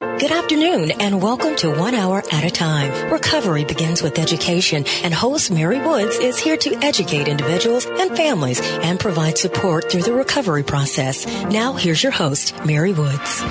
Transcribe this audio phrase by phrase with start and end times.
[0.00, 3.12] Good afternoon and welcome to One Hour at a Time.
[3.12, 8.62] Recovery begins with education and host Mary Woods is here to educate individuals and families
[8.62, 11.26] and provide support through the recovery process.
[11.44, 13.42] Now here's your host, Mary Woods.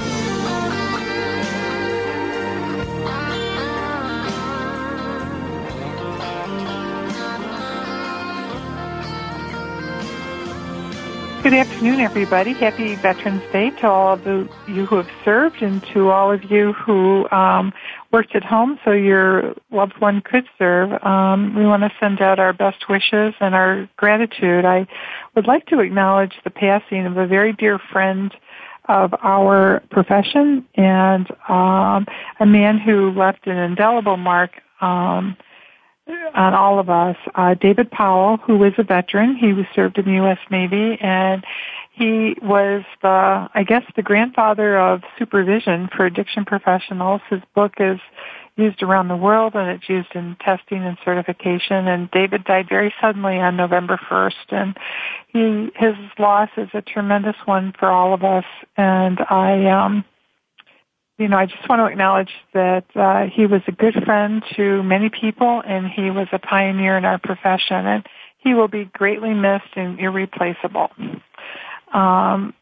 [11.42, 12.52] Good afternoon, everybody.
[12.52, 14.28] Happy Veterans Day to all of
[14.68, 17.72] you who have served and to all of you who um,
[18.12, 20.92] worked at home so your loved one could serve.
[21.02, 24.66] Um, we want to send out our best wishes and our gratitude.
[24.66, 24.86] I
[25.34, 28.36] would like to acknowledge the passing of a very dear friend
[28.90, 32.06] of our profession and um,
[32.42, 35.38] a man who left an indelible mark um,
[36.34, 37.18] on all of us.
[37.36, 40.40] Uh, David Powell, who was a veteran, he was served in the U.S.
[40.50, 41.44] Navy, and
[41.92, 47.22] he was the, I guess, the grandfather of supervision for addiction professionals.
[47.30, 48.00] His book is
[48.56, 51.88] used around the world, and it's used in testing and certification.
[51.88, 54.78] And David died very suddenly on November 1st, and
[55.28, 58.46] he his loss is a tremendous one for all of us.
[58.78, 60.06] And I um,
[61.20, 64.81] you know, I just want to acknowledge that uh, he was a good friend to
[64.81, 69.34] many people, and he was a pioneer in our profession, and he will be greatly
[69.34, 70.90] missed and irreplaceable.
[71.94, 72.53] Um,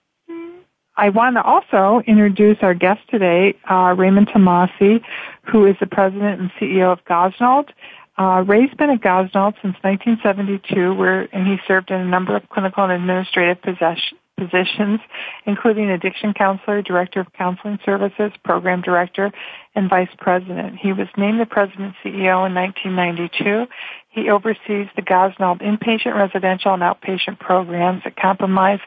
[1.00, 5.02] I want to also introduce our guest today, uh, Raymond Tamasi,
[5.44, 7.70] who is the president and CEO of Gosnold.
[8.18, 12.50] Uh, Ray's been at Gosnold since 1972, where and he served in a number of
[12.50, 15.00] clinical and administrative possession, positions,
[15.46, 19.32] including addiction counselor, director of counseling services, program director,
[19.76, 20.78] and vice president.
[20.78, 23.66] He was named the president CEO in 1992.
[24.10, 28.80] He oversees the Gosnold inpatient, residential, and outpatient programs that comprise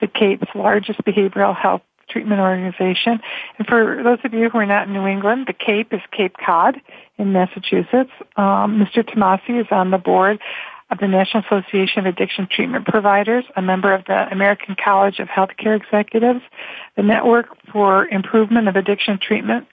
[0.00, 3.20] the Cape's largest behavioral health treatment organization.
[3.58, 6.36] And for those of you who are not in New England, the Cape is Cape
[6.44, 6.80] Cod
[7.18, 8.10] in Massachusetts.
[8.36, 9.02] Um, Mr.
[9.02, 10.38] Tamasi is on the board
[10.90, 15.28] of the National Association of Addiction Treatment Providers, a member of the American College of
[15.28, 16.40] Healthcare Executives,
[16.96, 19.66] the Network for Improvement of Addiction Treatment,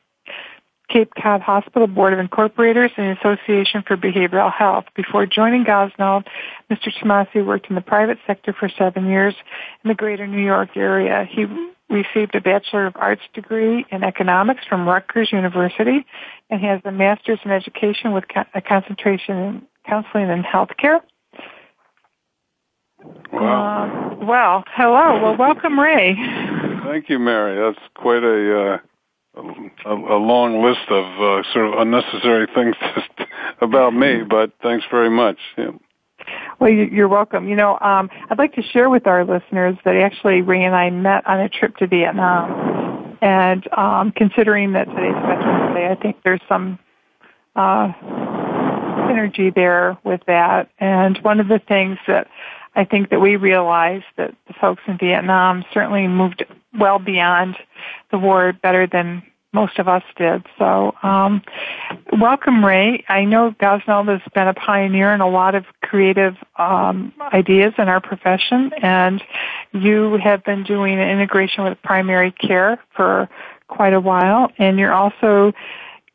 [0.89, 4.85] Cape Cod Hospital Board of Incorporators, and the Association for Behavioral Health.
[4.95, 6.25] Before joining Gosnold,
[6.69, 6.89] Mr.
[7.01, 9.33] Tamasi worked in the private sector for seven years
[9.83, 11.27] in the greater New York area.
[11.29, 11.45] He
[11.89, 16.05] received a Bachelor of Arts degree in economics from Rutgers University
[16.49, 21.01] and has a Master's in Education with a concentration in counseling and healthcare.
[23.31, 24.17] Wow.
[24.21, 25.21] Uh, well, hello.
[25.21, 26.15] Well, welcome, Ray.
[26.85, 27.57] Thank you, Mary.
[27.57, 28.77] That's quite a uh,
[29.35, 32.75] a, a, long list of uh, sort of unnecessary things
[33.61, 35.37] about me, but thanks very much.
[35.57, 35.71] Yeah.
[36.59, 37.47] Well, you're welcome.
[37.47, 40.89] You know, um, I'd like to share with our listeners that actually Ray and I
[40.89, 46.17] met on a trip to Vietnam, and um, considering that today's Veterans Day, I think
[46.23, 46.77] there's some
[47.55, 47.91] uh,
[49.11, 50.69] synergy there with that.
[50.79, 52.27] And one of the things that
[52.75, 56.45] I think that we realized that the folks in Vietnam certainly moved
[56.79, 57.57] well beyond
[58.11, 59.23] the war better than
[59.53, 60.45] most of us did.
[60.57, 61.41] So, um,
[62.17, 63.03] welcome, Ray.
[63.09, 67.89] I know Gosnold has been a pioneer in a lot of creative um, ideas in
[67.89, 69.21] our profession, and
[69.73, 73.27] you have been doing integration with primary care for
[73.67, 75.51] quite a while, and you're also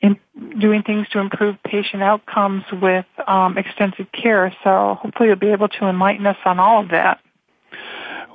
[0.00, 0.18] in
[0.60, 4.54] doing things to improve patient outcomes with um, extensive care.
[4.62, 7.20] So hopefully you'll be able to enlighten us on all of that.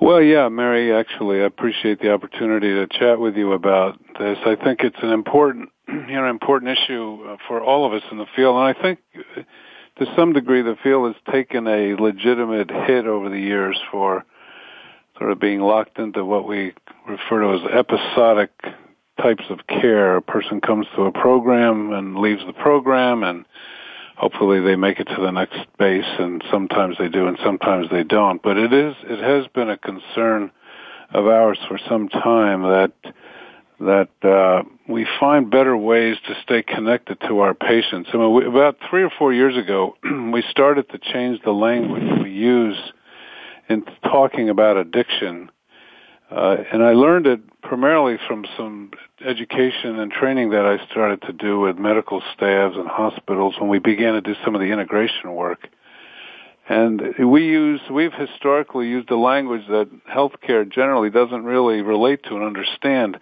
[0.02, 4.40] Well, yeah, Mary, actually, I appreciate the opportunity to chat with you about this.
[4.46, 8.18] I think it's an important, you know, important issue uh, for all of us in
[8.18, 9.00] the field, and I think
[9.38, 9.42] uh,
[10.00, 14.26] to some degree the field has taken a legitimate hit over the years for
[15.20, 16.74] sort of being locked into what we
[17.08, 18.50] refer to as episodic
[19.22, 20.18] types of care.
[20.18, 23.46] A person comes to a program and leaves the program and
[24.18, 28.04] hopefully they make it to the next base and sometimes they do and sometimes they
[28.04, 28.42] don't.
[28.42, 30.52] But it is, it has been a concern
[31.12, 32.94] of ours for some time that
[33.80, 38.10] that uh, we find better ways to stay connected to our patients.
[38.14, 39.96] I mean, we, about three or four years ago,
[40.32, 42.78] we started to change the language we use
[43.70, 45.50] in talking about addiction
[46.32, 48.92] Uh, and I learned it primarily from some
[49.26, 53.80] education and training that I started to do with medical staffs and hospitals when we
[53.80, 55.68] began to do some of the integration work.
[56.70, 62.36] And we use, we've historically used a language that healthcare generally doesn't really relate to
[62.36, 63.18] and understand.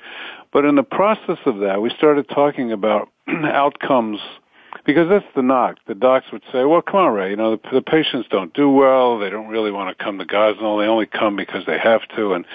[0.53, 4.19] But in the process of that, we started talking about outcomes
[4.85, 5.77] because that's the knock.
[5.87, 8.69] The docs would say, well, come on, Ray, you know, the, the patients don't do
[8.69, 9.17] well.
[9.17, 10.83] They don't really want to come to Gosnold.
[10.83, 12.33] They only come because they have to.
[12.33, 12.45] And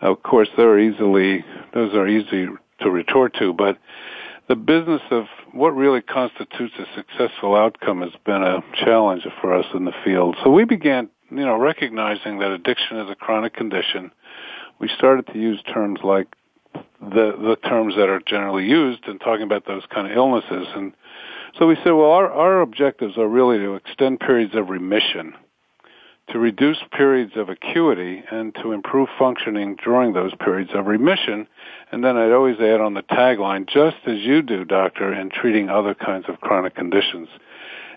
[0.00, 1.44] of course, they're easily,
[1.74, 2.48] those are easy
[2.80, 3.78] to retort to, but
[4.48, 9.66] the business of what really constitutes a successful outcome has been a challenge for us
[9.74, 10.36] in the field.
[10.44, 14.12] So we began, you know, recognizing that addiction is a chronic condition.
[14.78, 16.28] We started to use terms like
[17.00, 20.66] the the terms that are generally used and talking about those kind of illnesses.
[20.74, 20.92] And
[21.58, 25.34] so we said, well, our, our objectives are really to extend periods of remission
[26.30, 31.46] to reduce periods of acuity and to improve functioning during those periods of remission.
[31.92, 35.68] And then I'd always add on the tagline, just as you do, doctor, in treating
[35.68, 37.28] other kinds of chronic conditions.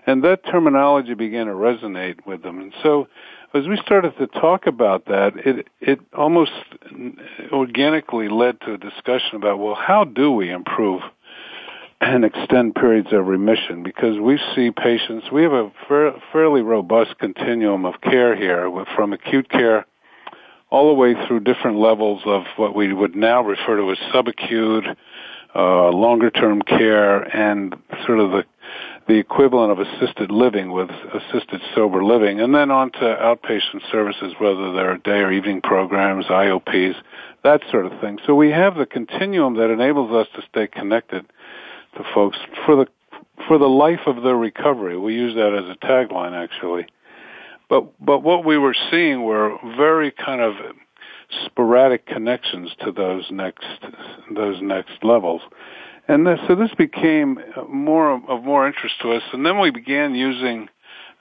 [0.06, 2.60] And that terminology began to resonate with them.
[2.60, 3.08] And so
[3.52, 6.52] as we started to talk about that, it, it almost
[7.52, 11.02] organically led to a discussion about, well, how do we improve
[12.00, 15.70] and extend periods of remission because we see patients, we have a
[16.32, 19.86] fairly robust continuum of care here from acute care
[20.70, 24.96] all the way through different levels of what we would now refer to as subacute,
[25.54, 27.74] uh, longer term care, and
[28.06, 28.44] sort of the
[29.08, 34.34] the equivalent of assisted living with assisted sober living, and then on to outpatient services,
[34.38, 36.94] whether they're day or evening programs, IOPs,
[37.42, 38.20] that sort of thing.
[38.24, 41.26] So we have the continuum that enables us to stay connected
[41.96, 42.86] to folks for the
[43.48, 44.96] for the life of their recovery.
[44.96, 46.86] We use that as a tagline actually.
[47.68, 50.54] But but what we were seeing were very kind of
[51.46, 53.64] sporadic connections to those next
[54.34, 55.42] those next levels.
[56.08, 57.38] And this, so this became
[57.68, 59.22] more of more interest to us.
[59.32, 60.68] And then we began using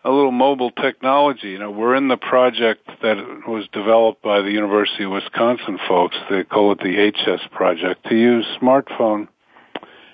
[0.04, 1.50] a little mobile technology.
[1.50, 3.18] You know, we're in the project that
[3.48, 6.16] was developed by the University of Wisconsin folks.
[6.30, 9.28] They call it the HS project to use smartphone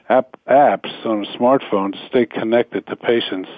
[0.10, 3.50] app, apps on a smartphone to stay connected to patients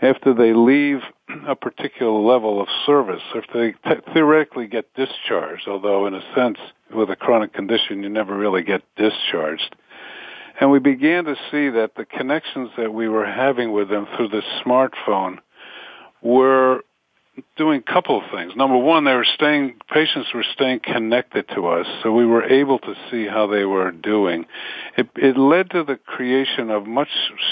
[0.00, 1.00] after they leave
[1.46, 3.74] a particular level of service, if they
[4.12, 6.58] theoretically get discharged, although in a sense
[6.94, 9.74] with a chronic condition you never really get discharged.
[10.60, 14.28] And we began to see that the connections that we were having with them through
[14.28, 15.38] the smartphone
[16.22, 16.82] were
[17.56, 18.52] doing a couple of things.
[18.56, 22.78] Number one, they were staying, patients were staying connected to us, so we were able
[22.80, 24.46] to see how they were doing.
[24.96, 27.08] It, it led to the creation of much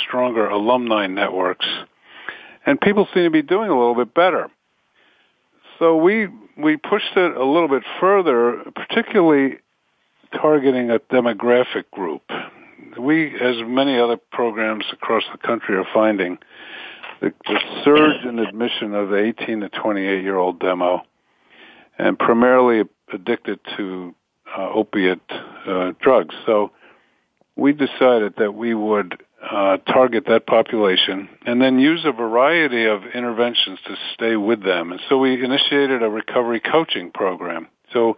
[0.06, 1.66] stronger alumni networks,
[2.64, 4.50] and people seem to be doing a little bit better.
[5.78, 9.58] So we, we pushed it a little bit further, particularly
[10.32, 12.22] targeting a demographic group.
[12.98, 16.38] We, as many other programs across the country are finding,
[17.20, 21.02] the, the surge in admission of the 18 to 28 year old demo,
[21.98, 24.14] and primarily addicted to
[24.56, 25.20] uh, opiate
[25.66, 26.34] uh, drugs.
[26.44, 26.72] So
[27.56, 33.02] we decided that we would uh, target that population and then use a variety of
[33.14, 34.92] interventions to stay with them.
[34.92, 37.68] And so we initiated a recovery coaching program.
[37.92, 38.16] So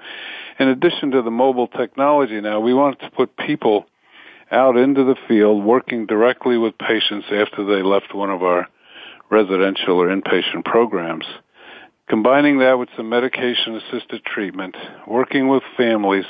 [0.59, 3.87] in addition to the mobile technology now, we wanted to put people
[4.51, 8.67] out into the field working directly with patients after they left one of our
[9.31, 11.27] residential or inpatient programs.
[12.09, 16.25] Combining that with some medication assisted treatment, working with families,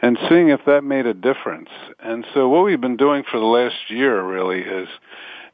[0.00, 1.68] and seeing if that made a difference.
[2.00, 4.88] And so what we've been doing for the last year really is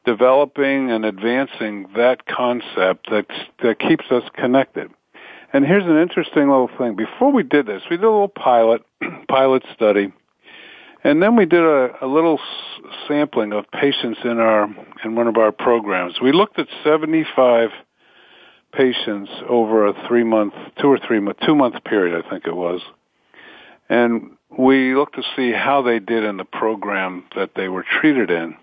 [0.05, 3.27] developing and advancing that concept that,
[3.61, 4.89] that keeps us connected.
[5.51, 6.95] And here's an interesting little thing.
[6.95, 8.81] Before we did this, we did a little pilot,
[9.27, 10.13] pilot study
[11.03, 12.39] and then we did a, a little
[13.07, 14.67] sampling of patients in our
[15.03, 16.19] in one of our programs.
[16.21, 17.69] We looked at 75
[18.73, 22.55] patients over a three month, two or three month, two month period, I think it
[22.55, 22.81] was,
[23.87, 28.29] and we looked to see how they did in the program that they were treated
[28.29, 28.55] in.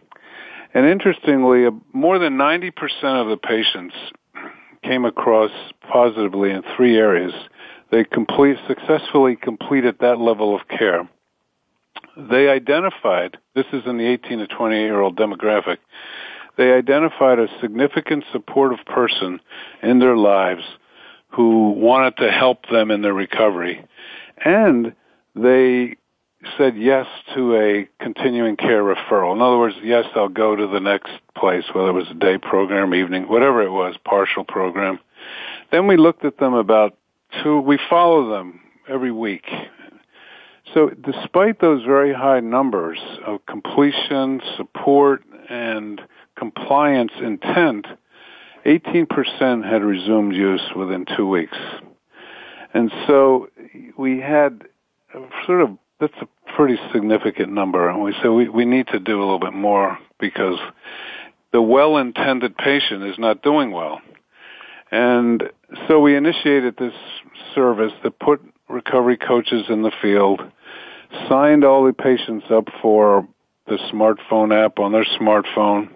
[0.74, 2.72] And interestingly, more than 90%
[3.04, 3.94] of the patients
[4.82, 5.50] came across
[5.90, 7.32] positively in three areas.
[7.90, 11.08] They complete, successfully completed that level of care
[12.16, 15.78] they identified, this is in the 18 to 28 year old demographic,
[16.56, 19.40] they identified a significant supportive person
[19.82, 20.62] in their lives
[21.28, 23.84] who wanted to help them in their recovery.
[24.42, 24.94] And
[25.34, 25.96] they
[26.56, 29.34] said yes to a continuing care referral.
[29.34, 32.38] In other words, yes, I'll go to the next place, whether it was a day
[32.38, 34.98] program, evening, whatever it was, partial program.
[35.72, 36.96] Then we looked at them about
[37.42, 39.44] two, we follow them every week.
[40.74, 46.00] So despite those very high numbers of completion, support, and
[46.36, 47.86] compliance intent,
[48.66, 51.56] 18% had resumed use within two weeks.
[52.74, 53.48] And so
[53.96, 54.64] we had
[55.46, 57.88] sort of, that's a pretty significant number.
[57.88, 60.58] And we said we, we need to do a little bit more because
[61.52, 64.00] the well-intended patient is not doing well.
[64.90, 65.44] And
[65.88, 66.92] so we initiated this
[67.54, 70.40] service that put recovery coaches in the field,
[71.28, 73.26] signed all the patients up for
[73.66, 75.88] the smartphone app on their smartphone,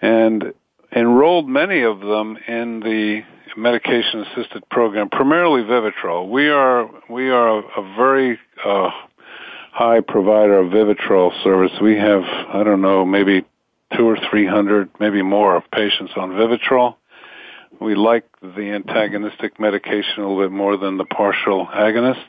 [0.00, 0.52] and
[0.94, 3.22] enrolled many of them in the
[3.56, 6.28] medication assisted program, primarily Vivitrol.
[6.28, 8.90] We are we are a, a very uh,
[9.72, 11.72] high provider of Vivitrol service.
[11.80, 13.44] We have I don't know maybe
[13.96, 16.96] two or three hundred, maybe more, of patients on Vivitrol.
[17.80, 22.22] We like the antagonistic medication a little bit more than the partial agonist.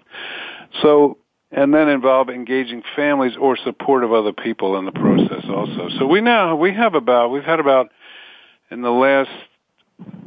[0.81, 1.17] So
[1.51, 5.89] and then involve engaging families or support of other people in the process also.
[5.99, 7.89] So we now we have about we've had about
[8.71, 9.29] in the last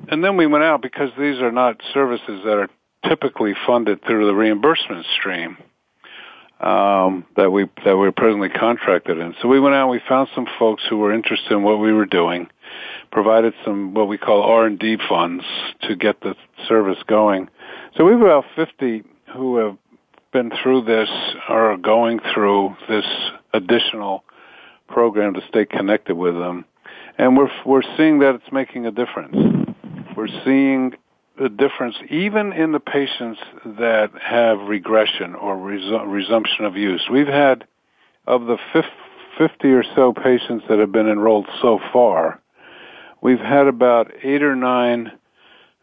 [0.09, 2.69] and then we went out because these are not services that are
[3.07, 5.59] typically funded through the reimbursement stream
[6.61, 9.35] um, that we that we're presently contracted in.
[9.41, 12.07] So we went out, we found some folks who were interested in what we were
[12.07, 12.49] doing,
[13.13, 15.45] provided some what we call R and D funds
[15.83, 16.35] to get the
[16.69, 17.49] service going.
[17.97, 19.77] So we have about 50 who have
[20.33, 21.09] been through this
[21.49, 23.05] or are going through this
[23.53, 24.25] additional
[24.89, 26.65] program to stay connected with them,
[27.17, 29.37] and we're we're seeing that it's making a difference.
[30.17, 30.95] We're seeing
[31.41, 37.07] a difference even in the patients that have regression or resu- resumption of use.
[37.11, 37.65] We've had
[38.27, 38.59] of the
[39.39, 42.41] 50 or so patients that have been enrolled so far,
[43.23, 45.13] we've had about eight or nine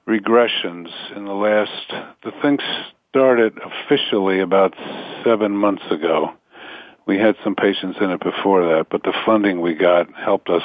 [0.07, 1.89] regressions in the last,
[2.23, 2.59] the thing
[3.15, 4.73] started officially about
[5.23, 6.33] seven months ago.
[7.05, 10.63] We had some patients in it before that, but the funding we got helped us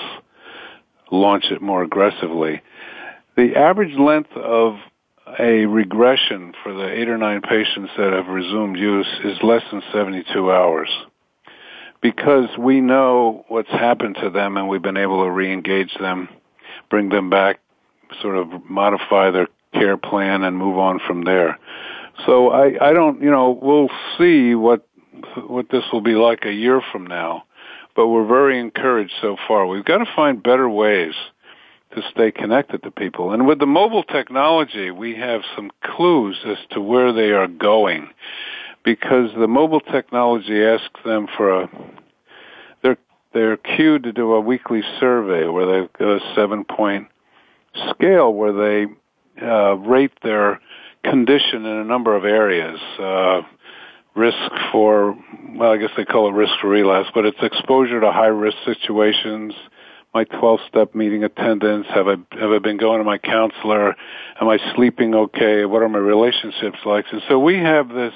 [1.13, 2.61] launch it more aggressively.
[3.37, 4.79] The average length of
[5.39, 9.81] a regression for the eight or nine patients that have resumed use is less than
[9.93, 10.91] 72 hours
[12.01, 16.29] because we know what's happened to them and we've been able to re-engage them,
[16.89, 17.61] bring them back,
[18.21, 21.57] sort of modify their care plan and move on from there.
[22.27, 24.87] So I, I don't, you know, we'll see what
[25.49, 27.45] what this will be like a year from now,
[27.95, 29.67] but we're very encouraged so far.
[29.67, 31.15] We've got to find better ways
[31.95, 33.33] to stay connected to people.
[33.33, 38.09] And with the mobile technology, we have some clues as to where they are going
[38.85, 41.71] because the mobile technology asks them for a
[42.83, 42.97] they're
[43.33, 47.09] they're cued to do a weekly survey where they've got a seven point
[47.91, 48.87] scale where they
[49.45, 50.61] uh, rate their
[51.05, 52.79] condition in a number of areas.
[52.99, 53.43] Uh,
[54.15, 54.37] risk
[54.73, 55.17] for
[55.55, 58.57] well, I guess they call it risk for relapse, but it's exposure to high risk
[58.65, 59.53] situations,
[60.15, 61.87] my 12 step meeting attendance?
[61.95, 63.95] Have I have I been going to my counselor?
[64.41, 65.65] Am I sleeping okay?
[65.65, 67.07] What are my relationships like?
[67.13, 68.15] And so we have this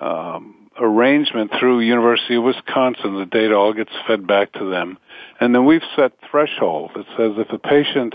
[0.00, 3.16] um, arrangement through University of Wisconsin.
[3.16, 4.98] The data all gets fed back to them,
[5.40, 6.92] and then we've set thresholds.
[6.96, 8.14] It says if a patient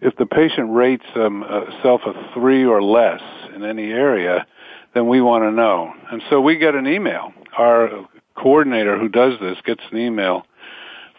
[0.00, 1.44] if the patient rates um,
[1.82, 3.20] self a three or less
[3.54, 4.46] in any area,
[4.94, 5.92] then we want to know.
[6.10, 7.32] And so we get an email.
[7.56, 10.44] Our coordinator who does this gets an email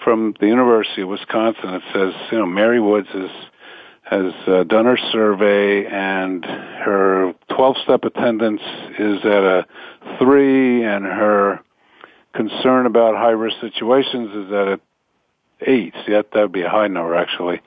[0.04, 3.30] from the University of Wisconsin that says, you know, Mary Woods is,
[4.04, 8.62] has uh, done her survey and her 12-step attendance
[8.98, 9.66] is at a
[10.18, 11.60] three, and her
[12.34, 14.80] concern about high-risk situations is at a
[15.62, 15.94] eight.
[16.06, 17.62] See, that would be a high number actually.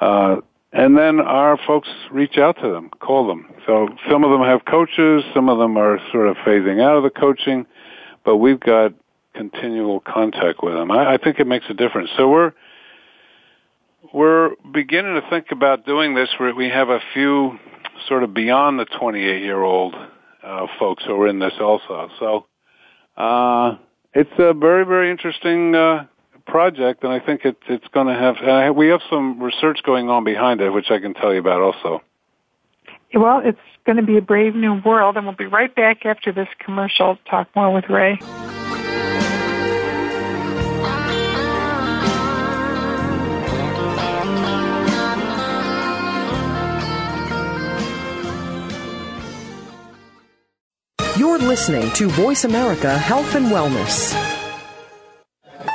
[0.00, 0.40] Uh,
[0.72, 3.46] and then our folks reach out to them, call them.
[3.66, 7.02] So some of them have coaches, some of them are sort of phasing out of
[7.02, 7.66] the coaching,
[8.24, 8.92] but we've got
[9.34, 10.90] continual contact with them.
[10.90, 12.10] I, I think it makes a difference.
[12.16, 12.52] So we're
[14.12, 16.28] we're beginning to think about doing this.
[16.38, 17.58] Where we have a few
[18.06, 19.94] sort of beyond the 28 year old
[20.42, 22.10] uh, folks who are in this also.
[22.18, 22.46] So
[23.16, 23.76] uh,
[24.12, 26.06] it's a very very interesting uh,
[26.48, 28.36] project, and I think it, it's going to have.
[28.36, 31.60] Uh, we have some research going on behind it, which I can tell you about
[31.60, 32.02] also.
[33.14, 36.32] Well, it's going to be a brave new world, and we'll be right back after
[36.32, 37.16] this commercial.
[37.30, 38.18] Talk more with Ray.
[51.16, 54.37] You're listening to Voice America Health and Wellness.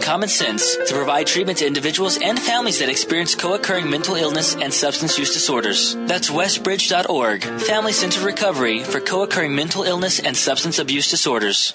[0.00, 4.54] old-fashioned common sense to provide treatment to individuals and families that experience co-occurring mental illness
[4.56, 5.94] and substance use disorders.
[6.06, 11.74] That's westbridge.org, Family Centered Recovery for co-occurring mental illness and substance abuse disorders.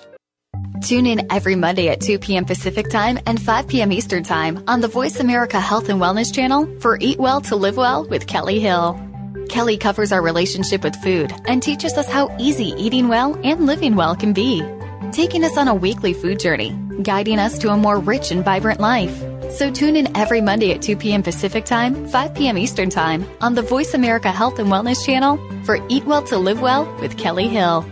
[0.84, 2.46] Tune in every Monday at 2 p.m.
[2.46, 3.91] Pacific Time and 5 p.m.
[3.91, 7.77] Eastern Time on the Voice America Health and Wellness channel for Eat Well to Live
[7.77, 9.00] Well with Kelly Hill.
[9.50, 13.96] Kelly covers our relationship with food and teaches us how easy eating well and living
[13.96, 14.62] well can be,
[15.15, 18.79] taking us on a weekly food journey guiding us to a more rich and vibrant
[18.79, 19.24] life.
[19.51, 21.24] So tune in every Monday at 2 p.m.
[21.24, 22.57] Pacific Time, 5 p.m.
[22.57, 26.62] Eastern Time on the Voice America Health and Wellness channel for Eat Well to Live
[26.62, 27.86] Well with Kelly Hill.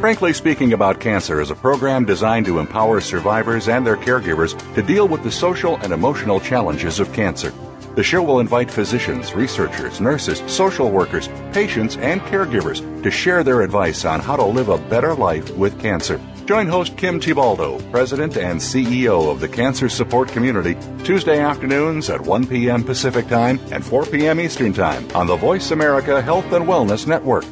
[0.00, 4.82] Frankly Speaking About Cancer is a program designed to empower survivors and their caregivers to
[4.82, 7.52] deal with the social and emotional challenges of cancer.
[7.96, 13.62] The show will invite physicians, researchers, nurses, social workers, patients, and caregivers to share their
[13.62, 16.20] advice on how to live a better life with cancer.
[16.44, 22.20] Join host Kim Thiboldeaux, President and CEO of the Cancer Support Community, Tuesday afternoons at
[22.20, 22.84] 1 p.m.
[22.84, 24.40] Pacific Time and 4 p.m.
[24.40, 27.46] Eastern Time on the Voice America Health and Wellness Network.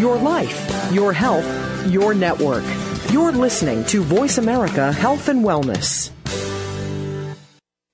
[0.00, 1.46] Your life, your health,
[1.86, 2.64] your network.
[3.12, 6.10] You're listening to Voice America Health and Wellness.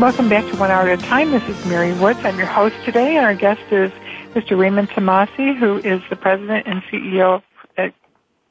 [0.00, 1.30] Welcome back to One Hour at a Time.
[1.30, 2.18] This is Mary Woods.
[2.24, 3.92] I'm your host today, and our guest is
[4.34, 4.58] Mr.
[4.58, 7.40] Raymond Tamasi, who is the president and CEO
[7.76, 7.94] at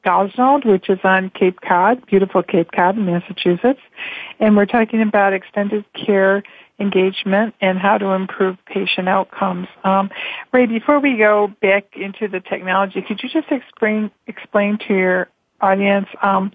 [0.06, 3.80] Gosnold, which is on Cape Cod, beautiful Cape Cod, Massachusetts.
[4.40, 6.42] And we're talking about extended care
[6.80, 9.68] engagement and how to improve patient outcomes.
[9.84, 10.08] Um,
[10.50, 15.28] Ray, before we go back into the technology, could you just explain explain to your
[15.60, 16.52] audience um,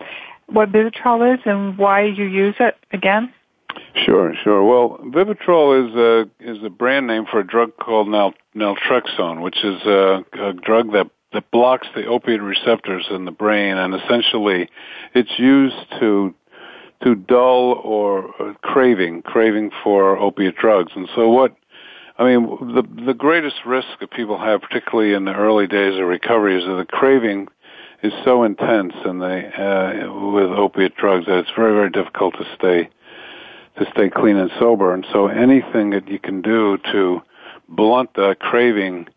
[0.48, 3.32] what Vivitrol is and why you use it again?
[3.96, 4.64] Sure, sure.
[4.64, 9.64] Well, Vivitrol is a is a brand name for a drug called Nal, naltrexone, which
[9.64, 14.70] is a, a drug that that blocks the opioid receptors in the brain, and essentially,
[15.14, 16.34] it's used to
[17.04, 20.92] to dull or craving craving for opiate drugs.
[20.96, 21.56] And so, what
[22.18, 26.08] I mean, the the greatest risk that people have, particularly in the early days of
[26.08, 27.48] recovery, is that the craving
[28.02, 32.46] is so intense and they uh, with opiate drugs that it's very very difficult to
[32.56, 32.90] stay
[33.80, 34.94] to stay clean and sober.
[34.94, 37.22] And so anything that you can do to
[37.68, 39.08] blunt that craving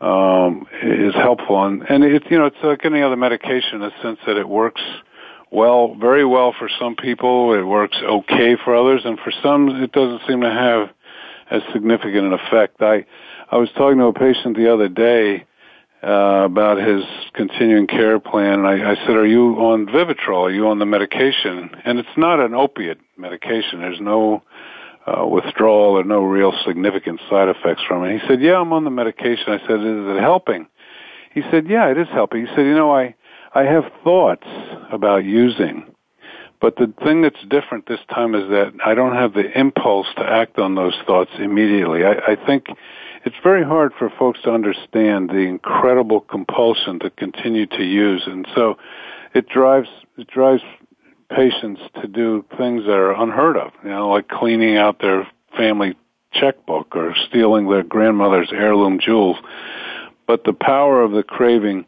[0.00, 1.64] um, is helpful.
[1.64, 4.48] And, and it's, you know, it's like any other medication in the sense that it
[4.48, 4.82] works
[5.50, 7.54] well, very well for some people.
[7.54, 9.02] It works okay for others.
[9.04, 10.90] And for some, it doesn't seem to have
[11.50, 12.80] as significant an effect.
[12.80, 13.04] I,
[13.50, 15.44] I was talking to a patient the other day
[16.04, 18.60] uh, about his continuing care plan.
[18.60, 20.42] And I, I said, "Are you on Vivitrol?
[20.42, 23.80] Are you on the medication?" And it's not an opiate medication.
[23.80, 24.42] There's no
[25.06, 28.20] uh, withdrawal or no real significant side effects from it.
[28.20, 30.66] He said, "Yeah, I'm on the medication." I said, "Is it helping?"
[31.32, 33.14] He said, "Yeah, it is helping." He said, "You know, I
[33.54, 34.46] I have thoughts
[34.92, 35.94] about using."
[36.60, 40.22] But the thing that's different this time is that I don't have the impulse to
[40.22, 42.04] act on those thoughts immediately.
[42.04, 42.68] I, I think
[43.24, 48.46] it's very hard for folks to understand the incredible compulsion to continue to use, and
[48.54, 48.76] so
[49.34, 50.62] it drives it drives
[51.30, 53.72] patients to do things that are unheard of.
[53.82, 55.94] You know, like cleaning out their family
[56.32, 59.36] checkbook or stealing their grandmother's heirloom jewels.
[60.26, 61.86] But the power of the craving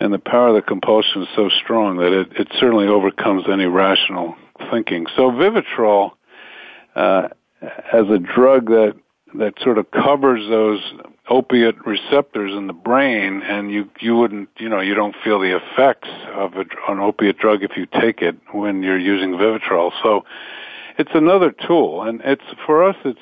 [0.00, 3.66] and the power of the compulsion is so strong that it, it certainly overcomes any
[3.66, 4.36] rational
[4.70, 5.06] thinking.
[5.16, 6.12] So Vivitrol,
[6.94, 7.28] uh,
[7.60, 8.94] as a drug that
[9.34, 10.80] that sort of covers those
[11.28, 15.54] opiate receptors in the brain and you you wouldn't you know you don't feel the
[15.54, 20.24] effects of a, an opiate drug if you take it when you're using Vivitrol so
[20.98, 23.20] it's another tool and it's for us it's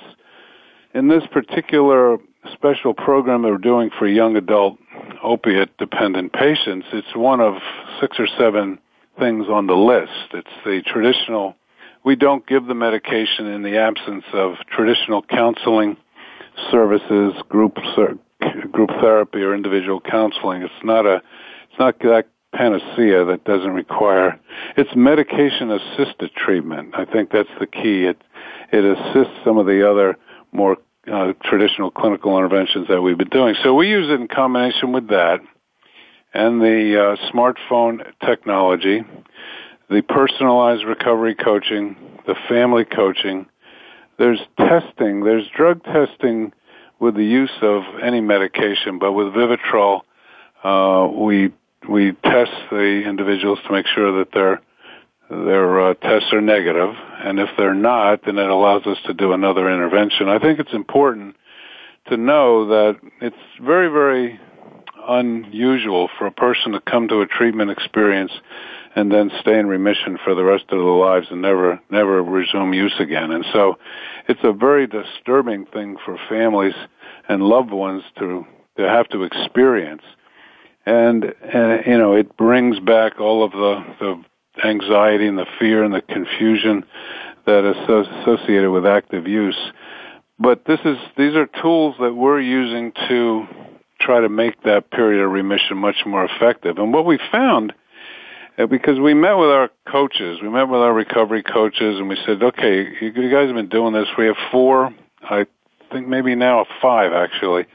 [0.95, 2.19] in this particular
[2.53, 4.79] special program that we're doing for young adult
[5.23, 7.55] opiate dependent patients, it's one of
[8.01, 8.79] six or seven
[9.19, 10.33] things on the list.
[10.33, 11.57] It's the traditional,
[12.07, 15.97] we don't give the medication in the absence of traditional counseling
[16.71, 17.77] services, group,
[18.71, 20.63] group therapy or individual counseling.
[20.63, 24.39] It's not a, it's not that panacea that doesn't require,
[24.77, 26.95] it's medication assisted treatment.
[26.95, 28.05] I think that's the key.
[28.05, 28.23] It,
[28.73, 30.17] it assists some of the other
[30.53, 30.77] more
[31.13, 33.57] uh, traditional clinical interventions that we've been doing.
[33.65, 35.41] So we use it in combination with that
[36.37, 39.03] and the uh, smartphone technology,
[39.89, 41.97] the personalized recovery coaching,
[42.27, 43.47] the family coaching.
[44.19, 46.53] There's testing, there's drug testing
[46.99, 50.01] with the use of any medication, but with Vivitrol,
[50.65, 51.53] uh, we
[51.89, 54.61] we test the individuals to make sure that their
[55.29, 56.95] their uh, tests are negative.
[56.95, 60.29] negative, and if they're not, then it allows us to do another intervention.
[60.29, 61.37] I think it's important
[62.09, 64.39] to know that it's very, very
[65.09, 68.33] unusual for a person to come to a treatment experience
[68.97, 72.73] and then stay in remission for the rest of their lives and never never resume
[72.73, 73.31] use again.
[73.31, 73.79] And so
[74.27, 76.75] it's a very disturbing thing for families
[77.29, 78.45] and loved ones to
[78.79, 80.03] to have to experience.
[80.85, 85.83] And, and you know, it brings back all of the, the anxiety and the fear
[85.83, 86.85] and the confusion
[87.45, 89.59] that is associated with active use.
[90.39, 93.47] But this is these are tools that we're using to
[94.01, 96.79] try to make that period of remission much more effective.
[96.79, 97.73] And what we found,
[98.65, 102.43] because we met with our coaches, we met with our recovery coaches, and we said,
[102.43, 104.09] okay, you guys have been doing this.
[104.17, 105.47] We have four, I
[105.93, 107.67] think maybe now five actually.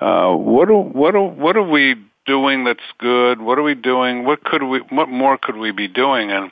[0.00, 1.94] Uh, what do, what what are we
[2.26, 3.40] doing that's good?
[3.40, 4.24] What are we doing?
[4.24, 6.30] What could we, what more could we be doing?
[6.30, 6.50] And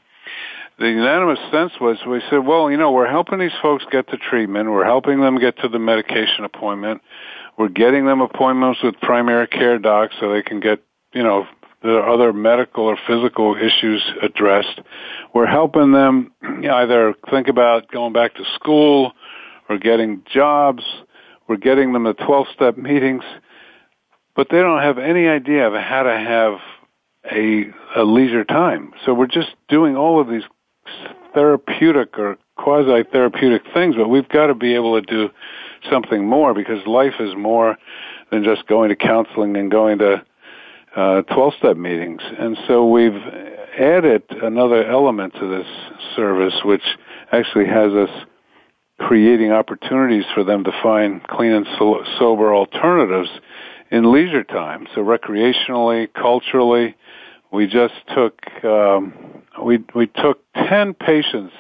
[0.78, 4.16] the unanimous sense was we said, well, you know, we're helping these folks get the
[4.16, 4.70] treatment.
[4.70, 7.02] We're helping them get to the medication appointment.
[7.58, 11.46] We're getting them appointments with primary care docs so they can get, you know,
[11.82, 14.80] the other medical or physical issues addressed.
[15.34, 19.12] We're helping them either think about going back to school
[19.68, 20.84] or getting jobs.
[21.48, 23.24] We're getting them the 12 step meetings,
[24.36, 26.58] but they don't have any idea of how to have
[27.30, 27.64] a,
[27.96, 28.92] a leisure time.
[29.04, 30.44] So we're just doing all of these
[31.34, 35.30] therapeutic or quasi therapeutic things, but we've got to be able to do
[35.90, 37.76] something more because life is more
[38.30, 40.24] than just going to counseling and going to
[40.94, 42.20] 12 step meetings.
[42.38, 43.20] And so we've
[43.78, 45.66] added another element to this
[46.14, 46.82] service, which
[47.32, 48.10] actually has us
[48.98, 53.30] creating opportunities for them to find clean and so- sober alternatives
[53.90, 54.86] in leisure time.
[54.94, 56.94] So recreationally, culturally,
[57.50, 59.12] we just took um,
[59.62, 61.52] we we took ten patients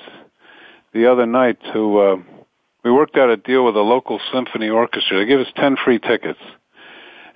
[0.94, 2.16] the other night to uh,
[2.84, 5.18] we worked out a deal with a local symphony orchestra.
[5.18, 6.40] They gave us 10 free tickets.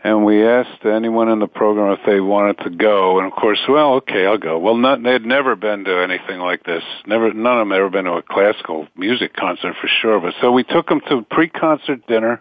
[0.07, 3.19] And we asked anyone in the program if they wanted to go.
[3.19, 4.57] And of course, well, okay, I'll go.
[4.57, 6.85] Well, not, they'd never been to anything like this.
[7.09, 10.21] Never, none of them ever been to a classical music concert for sure.
[10.21, 12.41] But so we took them to pre-concert dinner.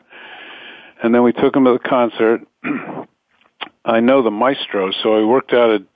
[1.02, 2.42] And then we took them to the concert.
[3.86, 5.88] I know the maestro, so I worked out an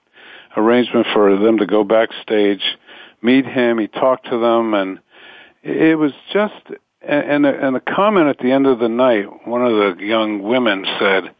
[0.56, 2.64] arrangement for them to go backstage,
[3.22, 3.78] meet him.
[3.78, 4.98] He talked to them and
[5.62, 9.64] it was just and, and, and the comment at the end of the night, one
[9.64, 11.30] of the young women said,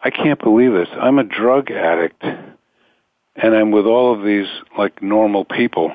[0.00, 0.88] I can't believe this.
[1.00, 5.92] I'm a drug addict and I'm with all of these like normal people.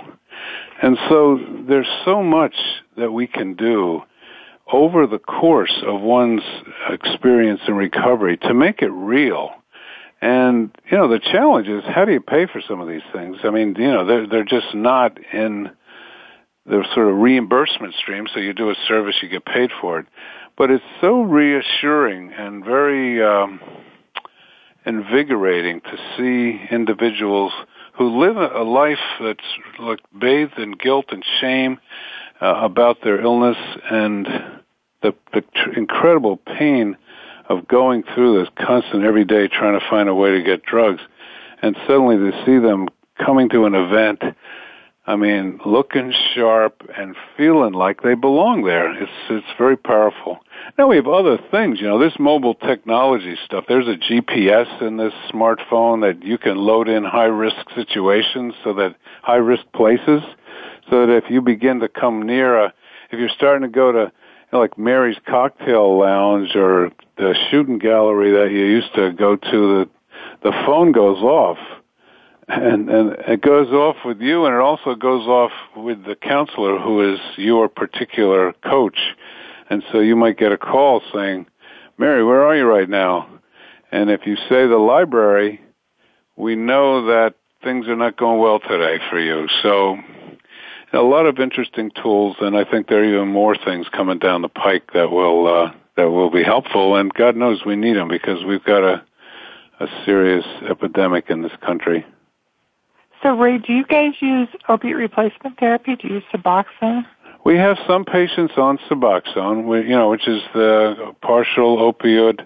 [0.81, 2.55] And so there's so much
[2.97, 4.01] that we can do
[4.71, 6.41] over the course of one's
[6.89, 9.51] experience in recovery to make it real.
[10.21, 13.37] And, you know, the challenge is how do you pay for some of these things?
[13.43, 15.69] I mean, you know, they're, they're just not in
[16.65, 18.27] the sort of reimbursement stream.
[18.33, 20.05] So you do a service, you get paid for it.
[20.57, 23.59] But it's so reassuring and very um,
[24.85, 27.51] invigorating to see individuals
[27.93, 29.39] who live a life that's
[29.79, 31.79] like bathed in guilt and shame
[32.41, 33.57] uh, about their illness
[33.89, 34.25] and
[35.01, 36.97] the, the tr- incredible pain
[37.49, 41.01] of going through this constant every day trying to find a way to get drugs.
[41.61, 42.89] And suddenly to see them
[43.23, 44.21] coming to an event
[45.05, 48.89] I mean, looking sharp and feeling like they belong there.
[48.93, 50.39] It's it's very powerful.
[50.77, 53.65] Now we have other things, you know, this mobile technology stuff.
[53.67, 58.73] There's a GPS in this smartphone that you can load in high risk situations so
[58.75, 60.21] that high risk places
[60.89, 62.73] so that if you begin to come near a
[63.11, 67.77] if you're starting to go to you know, like Mary's cocktail lounge or the shooting
[67.77, 69.89] gallery that you used to go to the
[70.43, 71.57] the phone goes off
[72.47, 76.79] and and it goes off with you, and it also goes off with the counselor
[76.79, 78.97] who is your particular coach,
[79.69, 81.45] and so you might get a call saying,
[81.97, 83.27] "Mary, where are you right now?"
[83.91, 85.61] And if you say the library,
[86.35, 89.47] we know that things are not going well today for you.
[89.61, 89.97] So
[90.91, 94.41] a lot of interesting tools, and I think there are even more things coming down
[94.41, 96.95] the pike that will uh, that will be helpful.
[96.95, 99.03] And God knows we need them because we've got a
[99.79, 102.05] a serious epidemic in this country.
[103.23, 105.95] So, Ray, do you guys use opiate replacement therapy?
[105.95, 107.05] Do you use Suboxone?
[107.45, 112.45] We have some patients on Suboxone, you know, which is the partial opioid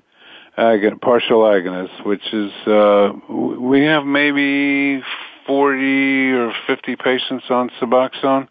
[0.55, 5.01] agon- partial agonist, which is uh, we have maybe
[5.47, 8.47] 40 or 50 patients on Suboxone.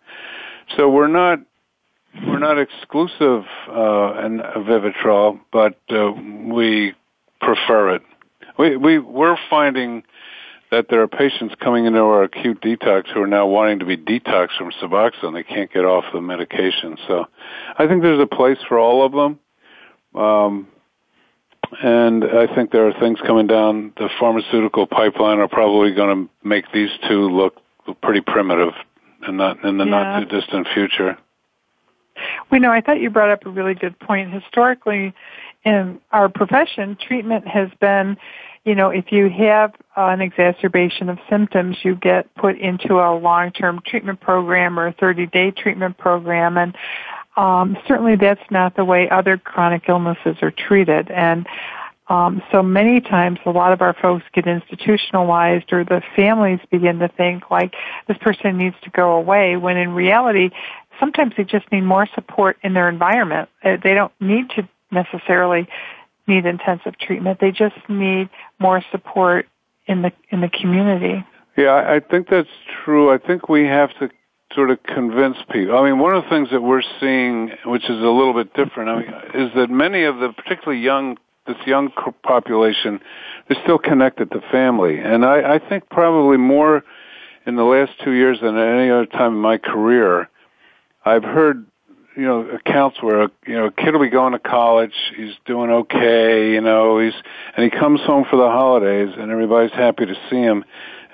[0.76, 1.38] So we're not
[2.26, 6.94] we're not exclusive uh, in Vivitrol, but uh, we
[7.40, 8.02] prefer it.
[8.58, 10.02] We we we're finding
[10.70, 13.96] that there are patients coming into our acute detox who are now wanting to be
[13.96, 15.32] detoxed from Suboxone.
[15.32, 16.96] They can't get off the medication.
[17.06, 17.26] So
[17.78, 19.38] I think there's a place for all of them.
[20.20, 20.68] Um,
[21.82, 26.48] and I think there are things coming down the pharmaceutical pipeline are probably going to
[26.48, 27.56] make these two look
[28.02, 28.72] pretty primitive
[29.22, 29.90] and not in the yeah.
[29.90, 31.18] not too distant future.
[32.50, 34.32] We know I thought you brought up a really good point.
[34.32, 35.12] Historically,
[35.64, 38.16] in our profession, treatment has been,
[38.66, 43.80] you know, if you have an exacerbation of symptoms, you get put into a long-term
[43.86, 46.76] treatment program or a 30-day treatment program, and
[47.36, 51.12] um, certainly that's not the way other chronic illnesses are treated.
[51.12, 51.46] And
[52.08, 56.98] um, so many times a lot of our folks get institutionalized or the families begin
[56.98, 57.74] to think like
[58.08, 60.50] this person needs to go away when in reality
[60.98, 63.48] sometimes they just need more support in their environment.
[63.62, 65.68] Uh, they don't need to necessarily
[66.26, 67.38] need intensive treatment.
[67.40, 69.46] They just need more support
[69.86, 71.24] in the in the community.
[71.56, 72.48] Yeah, I think that's
[72.84, 73.10] true.
[73.12, 74.10] I think we have to
[74.54, 75.76] sort of convince people.
[75.76, 78.90] I mean, one of the things that we're seeing, which is a little bit different,
[78.90, 81.90] I mean, is that many of the particularly young this young
[82.24, 83.00] population
[83.48, 86.82] is still connected to family, and I, I think probably more
[87.46, 90.28] in the last two years than at any other time in my career.
[91.04, 91.64] I've heard
[92.16, 95.70] you know accounts where you know a kid will be going to college, he's doing
[95.70, 97.14] okay, you know, he's
[97.56, 100.64] and he comes home for the holidays, and everybody's happy to see him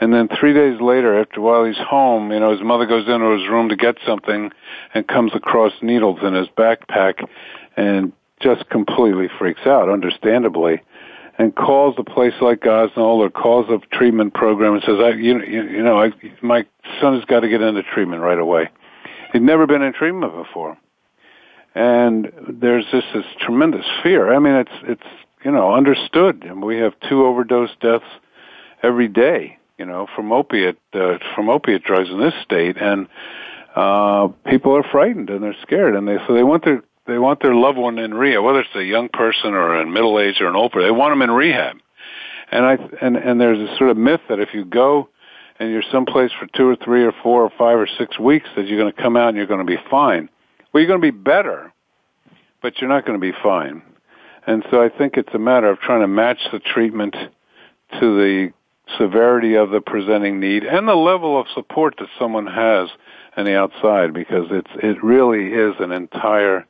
[0.02, 3.38] and then three days later, after while he's home, you know, his mother goes into
[3.38, 4.50] his room to get something
[4.94, 7.24] and comes across needles in his backpack
[7.76, 10.82] and just completely freaks out, understandably,
[11.38, 15.40] and calls a place like Gosnold or calls a treatment program and says, "I, you,
[15.40, 16.10] you, you know, I,
[16.40, 16.66] my
[17.00, 18.70] son has got to get into treatment right away."
[19.32, 20.76] He'd never been in treatment before,
[21.74, 24.32] and there's just this tremendous fear.
[24.34, 26.44] I mean, it's it's you know understood.
[26.44, 28.04] And we have two overdose deaths
[28.82, 33.08] every day you know, from opiate uh, from opiate drugs in this state, and
[33.74, 37.42] uh, people are frightened and they're scared, and they so they want their they want
[37.42, 40.46] their loved one in rehab, whether it's a young person or a middle age or
[40.46, 40.86] an old person.
[40.86, 41.78] They want them in rehab,
[42.52, 45.08] and I and and there's a sort of myth that if you go
[45.58, 48.68] and you're someplace for two or three or four or five or six weeks, that
[48.68, 50.28] you're going to come out and you're going to be fine.
[50.72, 51.72] Well, you're going to be better,
[52.62, 53.82] but you're not going to be fine.
[54.46, 58.52] And so I think it's a matter of trying to match the treatment to the
[58.98, 62.88] severity of the presenting need and the level of support that someone has
[63.36, 66.66] on the outside because it's it really is an entire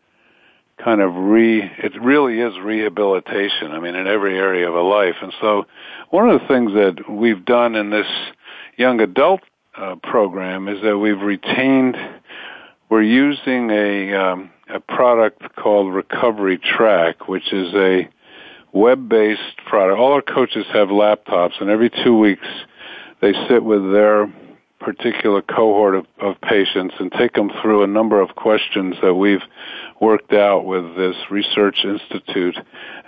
[0.82, 5.16] kind of re it really is rehabilitation i mean in every area of a life
[5.22, 5.64] and so
[6.10, 8.06] one of the things that we've done in this
[8.76, 9.40] young adult
[9.76, 11.96] uh, program is that we've retained
[12.92, 18.06] we're using a um, a product called recovery track which is a
[18.74, 19.98] web-based product.
[19.98, 22.46] All our coaches have laptops, and every two weeks
[23.22, 24.30] they sit with their
[24.78, 29.44] particular cohort of, of patients and take them through a number of questions that we've
[29.98, 32.58] worked out with this research institute,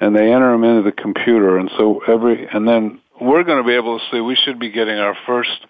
[0.00, 1.58] and they enter them into the computer.
[1.58, 4.20] And so every and then we're going to be able to see.
[4.20, 5.66] We should be getting our first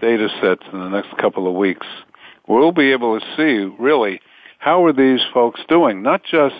[0.00, 1.88] data sets in the next couple of weeks.
[2.48, 4.20] We'll be able to see really
[4.58, 6.56] how are these folks doing, not just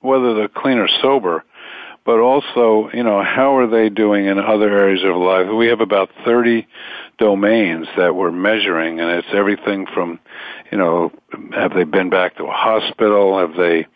[0.00, 1.44] whether they're clean or sober,
[2.04, 5.48] but also, you know, how are they doing in other areas of life?
[5.52, 6.66] We have about 30
[7.18, 10.20] domains that we're measuring, and it's everything from,
[10.70, 11.10] you know,
[11.52, 13.38] have they been back to a hospital?
[13.38, 13.86] Have they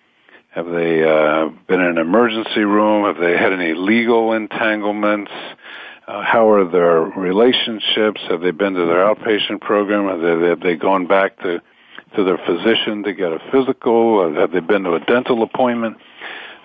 [0.51, 3.05] have they uh, been in an emergency room?
[3.05, 5.31] Have they had any legal entanglements?
[6.11, 8.21] Uh, how are their relationships?
[8.29, 10.09] Have they been to their outpatient program?
[10.09, 11.63] Have they, have they gone back to
[12.17, 14.35] to their physician to get a physical?
[14.35, 15.99] Have they been to a dental appointment?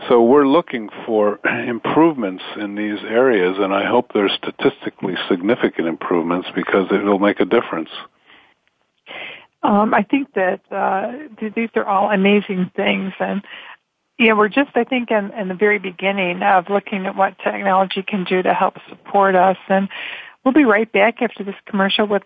[0.09, 6.47] So we're looking for improvements in these areas, and I hope they're statistically significant improvements
[6.55, 7.89] because it'll make a difference.
[9.61, 11.11] Um, I think that uh,
[11.55, 13.43] these are all amazing things, and
[14.17, 18.01] yeah, we're just, I think, in, in the very beginning of looking at what technology
[18.01, 19.57] can do to help support us.
[19.67, 19.89] And
[20.43, 22.23] we'll be right back after this commercial with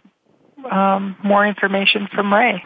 [0.70, 2.64] um, more information from Ray.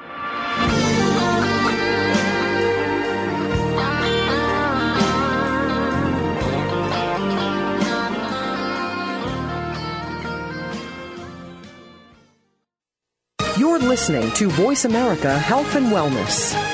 [13.57, 16.73] You're listening to Voice America Health and Wellness.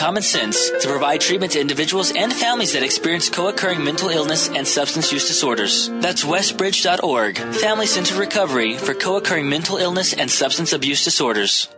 [0.00, 4.66] common sense to provide treatment to individuals and families that experience co-occurring mental illness and
[4.66, 5.90] substance use disorders.
[6.00, 11.68] That's westbridge.org, Family Centered Recovery for co-occurring mental illness and substance abuse disorders.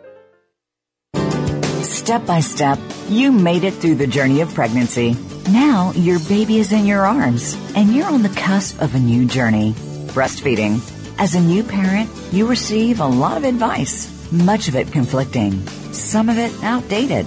[1.83, 5.17] Step by step, you made it through the journey of pregnancy.
[5.51, 9.27] Now your baby is in your arms and you're on the cusp of a new
[9.27, 9.73] journey.
[10.15, 10.79] Breastfeeding.
[11.19, 16.29] As a new parent, you receive a lot of advice, much of it conflicting, some
[16.29, 17.27] of it outdated.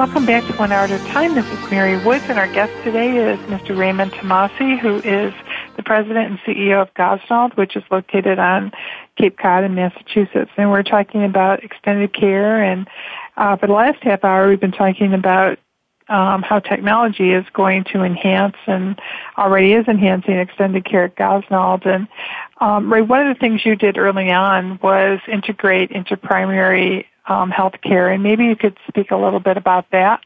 [0.00, 1.34] Welcome back to One Hour at a Time.
[1.34, 3.76] This is Mary Woods, and our guest today is Mr.
[3.76, 5.34] Raymond Tamasi, who is
[5.76, 8.72] the president and CEO of Gosnold, which is located on
[9.18, 10.50] Cape Cod in Massachusetts.
[10.56, 12.88] And we're talking about extended care, and
[13.36, 15.58] uh, for the last half hour, we've been talking about
[16.08, 18.98] um, how technology is going to enhance and
[19.36, 21.86] already is enhancing extended care at Gosnold.
[21.86, 22.08] And
[22.58, 27.50] um, Ray, one of the things you did early on was integrate into primary um,
[27.50, 30.20] health care, and maybe you could speak a little bit about that.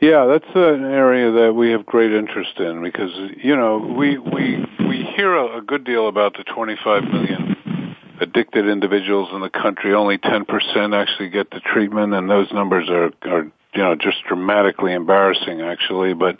[0.00, 4.64] Yeah, that's an area that we have great interest in because you know we we
[4.88, 9.94] we hear a, a good deal about the 25 million addicted individuals in the country.
[9.94, 10.46] Only 10%
[10.94, 16.14] actually get the treatment, and those numbers are are you know just dramatically embarrassing actually.
[16.14, 16.38] But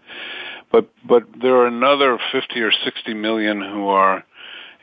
[0.72, 4.24] but but there are another 50 or 60 million who are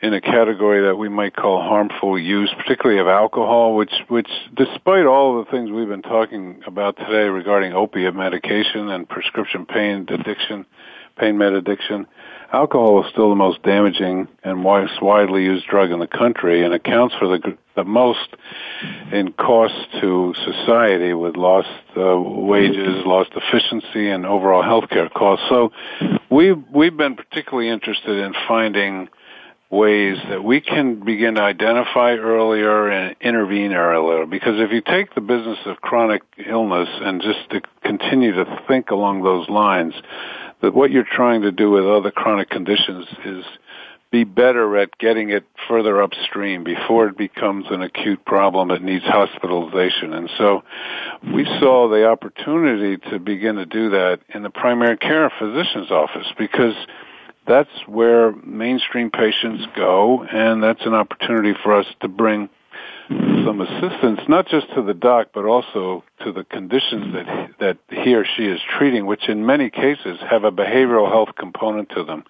[0.00, 5.06] in a category that we might call harmful use, particularly of alcohol, which, which, despite
[5.06, 10.64] all the things we've been talking about today regarding opiate medication and prescription pain addiction,
[11.18, 12.06] pain med addiction,
[12.52, 16.72] alcohol is still the most damaging and most widely used drug in the country and
[16.72, 18.28] accounts for the, the most
[19.10, 25.44] in cost to society with lost uh, wages, lost efficiency, and overall healthcare costs.
[25.48, 25.72] So
[26.30, 29.08] we've, we've been particularly interested in finding
[29.70, 34.24] ways that we can begin to identify earlier and intervene earlier.
[34.24, 38.90] Because if you take the business of chronic illness and just to continue to think
[38.90, 39.94] along those lines,
[40.62, 43.44] that what you're trying to do with other chronic conditions is
[44.10, 49.04] be better at getting it further upstream before it becomes an acute problem that needs
[49.04, 50.14] hospitalization.
[50.14, 50.62] And so
[51.34, 56.26] we saw the opportunity to begin to do that in the primary care physician's office
[56.38, 56.74] because
[57.48, 62.48] that's where mainstream patients go, and that's an opportunity for us to bring
[63.08, 68.14] some assistance, not just to the doc, but also to the conditions that that he
[68.14, 72.24] or she is treating, which in many cases have a behavioral health component to them.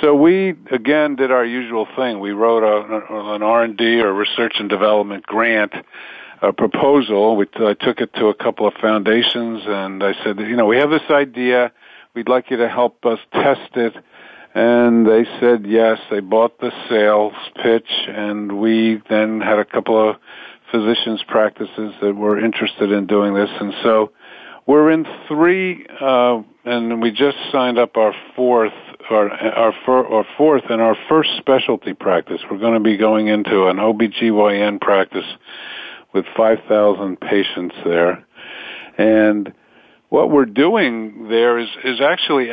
[0.00, 2.18] So we again did our usual thing.
[2.18, 5.72] We wrote a, an R and D or research and development grant
[6.40, 7.36] a proposal.
[7.36, 10.78] We, I took it to a couple of foundations, and I said, you know, we
[10.78, 11.70] have this idea.
[12.14, 13.94] We'd like you to help us test it
[14.54, 15.98] and they said yes.
[16.10, 20.16] They bought the sales pitch, and we then had a couple of
[20.70, 24.12] physicians' practices that were interested in doing this, and so
[24.66, 28.72] we're in three, uh, and we just signed up our fourth,
[29.10, 32.40] our our, our fourth and our first specialty practice.
[32.50, 35.26] We're going to be going into an OBGYN practice
[36.14, 38.24] with 5,000 patients there,
[38.98, 39.52] and
[40.10, 42.50] what we're doing there is is actually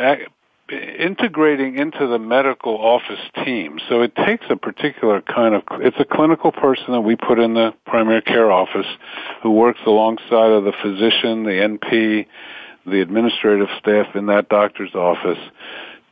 [0.71, 3.79] integrating into the medical office team.
[3.89, 7.53] So it takes a particular kind of, it's a clinical person that we put in
[7.53, 8.87] the primary care office
[9.41, 12.27] who works alongside of the physician, the NP,
[12.85, 15.39] the administrative staff in that doctor's office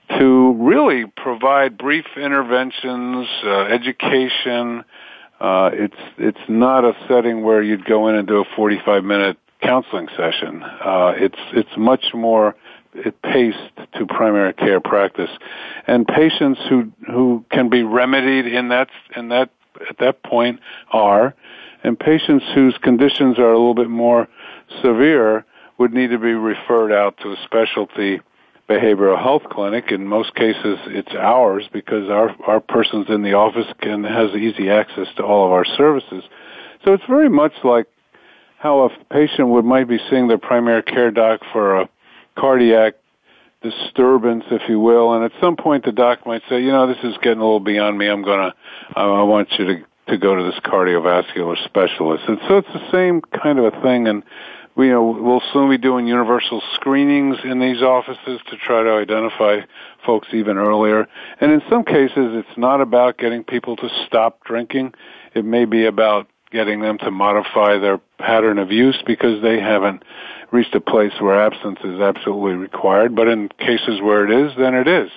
[0.10, 4.84] to really provide brief interventions, uh, education.
[5.40, 9.38] Uh, it's, it's not a setting where you'd go in and do a 45 minute
[9.62, 10.64] counseling session.
[10.64, 12.56] Uh, it's, it's much more
[13.06, 13.58] it paced
[13.98, 15.30] to primary care practice,
[15.86, 19.50] and patients who who can be remedied in that in that
[19.90, 20.60] at that point
[20.92, 21.36] are,
[21.84, 24.28] and patients whose conditions are a little bit more
[24.82, 25.46] severe
[25.78, 28.20] would need to be referred out to a specialty
[28.68, 29.92] behavioral health clinic.
[29.92, 34.70] In most cases, it's ours because our our person's in the office can has easy
[34.70, 36.24] access to all of our services.
[36.84, 37.88] So it's very much like
[38.58, 41.90] how a patient would might be seeing their primary care doc for a
[42.38, 42.96] cardiac
[43.62, 45.14] disturbance, if you will.
[45.14, 47.60] And at some point, the doc might say, you know, this is getting a little
[47.60, 48.08] beyond me.
[48.08, 48.54] I'm gonna,
[48.96, 52.24] I want you to to go to this cardiovascular specialist.
[52.28, 54.08] And so it's the same kind of a thing.
[54.08, 54.24] And
[54.76, 58.92] we, you know, we'll soon be doing universal screenings in these offices to try to
[58.92, 59.60] identify
[60.06, 61.08] folks even earlier.
[61.42, 64.94] And in some cases, it's not about getting people to stop drinking.
[65.34, 70.04] It may be about getting them to modify their pattern of use because they haven't
[70.52, 73.16] reached a place where absence is absolutely required.
[73.16, 75.10] But in cases where it is, then it is.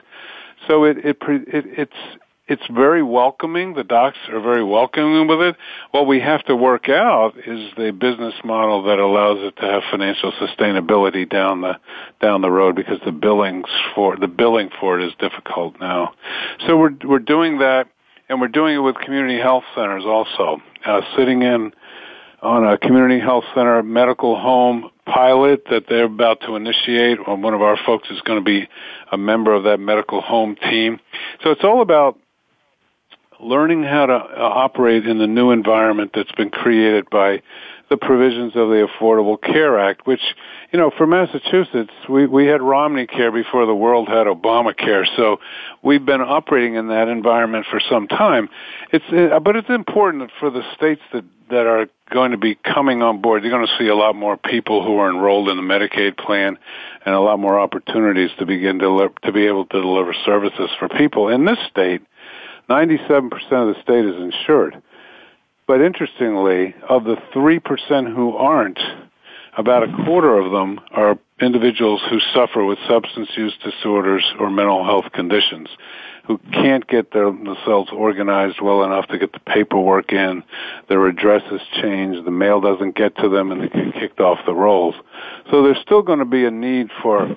[0.69, 2.21] So it, it, it it's
[2.51, 3.75] it's very welcoming.
[3.75, 5.57] The docs are very welcoming with it.
[5.93, 9.83] What we have to work out is the business model that allows it to have
[9.89, 11.79] financial sustainability down the
[12.21, 16.13] down the road because the billings for the billing for it is difficult now.
[16.67, 17.87] So we're we're doing that,
[18.29, 20.61] and we're doing it with community health centers also.
[20.85, 21.73] Uh, sitting in
[22.43, 27.27] on a community health center medical home pilot that they're about to initiate.
[27.27, 28.69] One of our folks is going to be
[29.13, 31.01] a member of that medical home team.
[31.43, 32.19] So it's all about
[33.41, 37.43] learning how to uh, operate in the new environment that's been created by
[37.89, 40.21] the provisions of the Affordable Care Act, which,
[40.73, 45.41] you know, for Massachusetts, we, we had Romney Care before the world had Obamacare, so
[45.83, 48.49] we've been operating in that environment for some time.
[48.93, 53.03] It's, uh, but it's important for the states that, that are going to be coming
[53.03, 53.43] on board.
[53.43, 56.59] You're going to see a lot more people who are enrolled in the Medicaid plan
[57.07, 60.89] and a lot more opportunities to begin to, to be able to deliver services for
[60.89, 61.29] people.
[61.29, 62.03] In this state,
[62.69, 64.83] 97% of the state is insured.
[65.67, 68.81] But interestingly, of the 3% who aren't,
[69.57, 74.85] about a quarter of them are individuals who suffer with substance use disorders or mental
[74.85, 75.69] health conditions
[76.27, 80.43] who can't get their, themselves organized well enough to get the paperwork in,
[80.89, 84.55] their addresses changed, the mail doesn't get to them, and they get kicked off the
[84.55, 84.95] rolls.
[85.51, 87.37] So there's still going to be a need for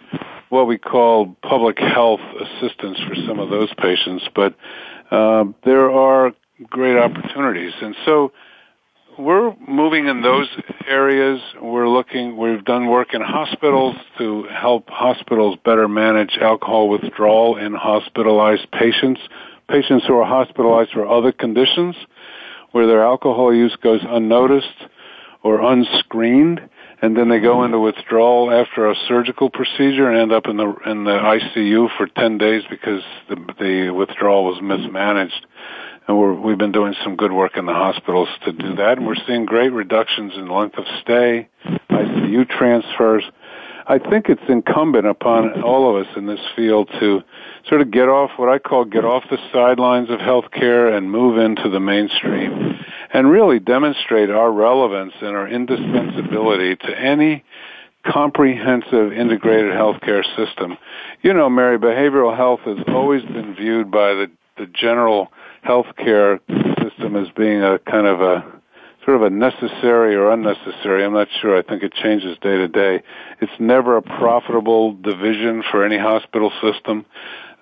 [0.50, 4.56] what we call public health assistance for some of those patients, but
[5.12, 6.32] uh, there are
[6.70, 7.74] great opportunities.
[7.82, 8.32] And so
[9.18, 10.48] we're moving in those
[10.88, 11.42] areas.
[11.62, 17.74] We're looking, we've done work in hospitals to help hospitals better manage alcohol withdrawal in
[17.74, 19.22] hospitalized patients,
[19.70, 21.96] patients who are hospitalized for other conditions
[22.72, 24.88] where their alcohol use goes unnoticed
[25.44, 26.62] or unscreened
[27.02, 30.74] and then they go into withdrawal after a surgical procedure and end up in the
[30.86, 35.46] in the ICU for 10 days because the the withdrawal was mismanaged
[36.08, 39.08] and we're, we've been doing some good work in the hospitals to do that, and
[39.08, 41.48] we're seeing great reductions in length of stay,
[41.90, 43.24] ICU transfers.
[43.86, 47.22] I think it's incumbent upon all of us in this field to
[47.68, 51.38] sort of get off what I call get off the sidelines of healthcare and move
[51.38, 52.80] into the mainstream
[53.12, 57.44] and really demonstrate our relevance and our indispensability to any
[58.06, 60.78] comprehensive integrated healthcare system.
[61.22, 65.32] You know, Mary, behavioral health has always been viewed by the, the general
[65.66, 66.40] healthcare
[66.82, 68.44] system as being a kind of a
[69.06, 71.04] sort of a necessary or unnecessary.
[71.04, 71.58] I'm not sure.
[71.58, 73.04] I think it changes day to day.
[73.42, 77.06] It's never a profitable division for any hospital system.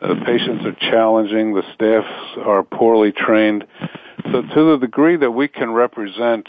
[0.01, 1.53] Uh, patients are challenging.
[1.53, 3.65] The staffs are poorly trained.
[4.31, 6.47] So to the degree that we can represent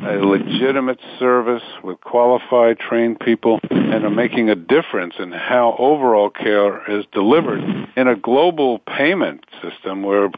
[0.00, 6.30] a legitimate service with qualified, trained people, and are making a difference in how overall
[6.30, 7.60] care is delivered
[7.96, 10.30] in a global payment system where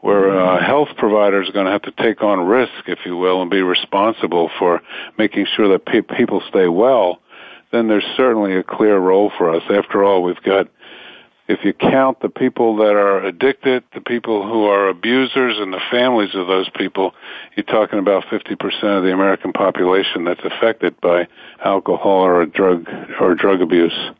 [0.00, 3.42] where uh, health providers are going to have to take on risk, if you will,
[3.42, 4.80] and be responsible for
[5.18, 7.20] making sure that pe- people stay well,
[7.70, 9.62] then there's certainly a clear role for us.
[9.70, 10.68] After all, we've got,
[11.48, 15.80] if you count the people that are addicted, the people who are abusers, and the
[15.90, 17.14] families of those people,
[17.54, 18.56] you're talking about 50%
[18.96, 21.28] of the American population that's affected by
[21.62, 22.88] alcohol or drug
[23.20, 24.10] or drug abuse.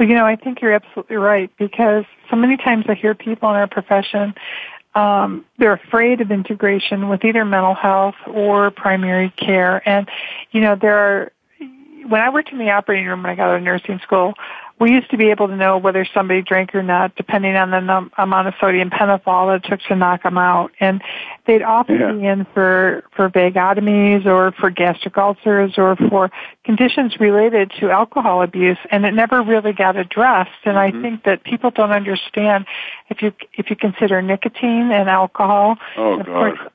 [0.00, 3.50] Well, you know, I think you're absolutely right because so many times I hear people
[3.50, 4.34] in our profession,
[4.94, 9.86] um, they're afraid of integration with either mental health or primary care.
[9.86, 10.08] And,
[10.52, 11.32] you know, there are,
[12.08, 14.32] when I worked in the operating room when I got out of nursing school,
[14.80, 17.80] we used to be able to know whether somebody drank or not depending on the
[17.80, 20.72] num- amount of sodium pentothal it took to knock them out.
[20.80, 21.02] And
[21.46, 22.12] they'd often yeah.
[22.12, 26.30] be in for, for vagotomies or for gastric ulcers or for
[26.64, 30.50] conditions related to alcohol abuse and it never really got addressed.
[30.64, 30.98] And mm-hmm.
[30.98, 32.64] I think that people don't understand
[33.10, 36.56] if you, if you consider nicotine and alcohol, oh, and God.
[36.56, 36.72] course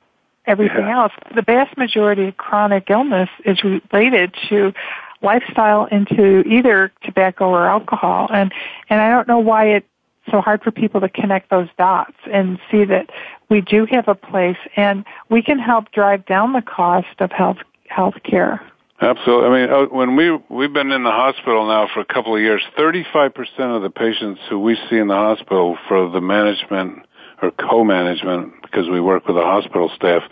[0.47, 1.01] everything yeah.
[1.01, 4.73] else, the vast majority of chronic illness is related to
[5.21, 8.27] lifestyle into either tobacco or alcohol.
[8.31, 8.51] And,
[8.89, 9.87] and I don't know why it's
[10.31, 13.09] so hard for people to connect those dots and see that
[13.49, 17.57] we do have a place and we can help drive down the cost of health,
[17.87, 18.61] health care.
[19.01, 19.47] Absolutely.
[19.47, 22.41] I mean, uh, when we we've been in the hospital now for a couple of
[22.41, 23.35] years, 35%
[23.75, 27.05] of the patients who we see in the hospital for the management
[27.41, 30.23] or co-management because we work with the hospital staff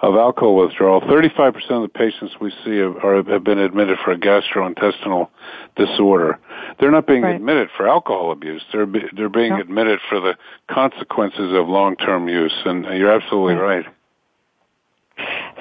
[0.00, 1.00] of alcohol withdrawal.
[1.00, 5.28] 35% of the patients we see are, have been admitted for a gastrointestinal
[5.76, 6.38] disorder.
[6.80, 7.36] They're not being right.
[7.36, 8.62] admitted for alcohol abuse.
[8.72, 9.60] They're be, they're being no.
[9.60, 10.36] admitted for the
[10.68, 12.54] consequences of long-term use.
[12.64, 13.86] And you're absolutely right.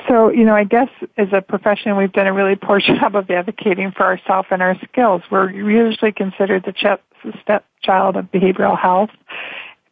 [0.07, 3.29] So, you know, I guess as a profession, we've done a really poor job of
[3.29, 5.21] advocating for ourselves and our skills.
[5.31, 6.97] We're usually considered the
[7.41, 9.11] stepchild of behavioral health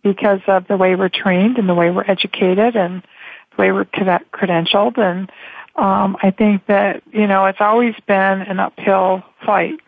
[0.04, 3.04] because of the way we're trained and the way we're educated and
[3.56, 4.98] the way we're credentialed.
[4.98, 5.32] And
[5.76, 9.80] um, I think that you know it's always been an uphill fight.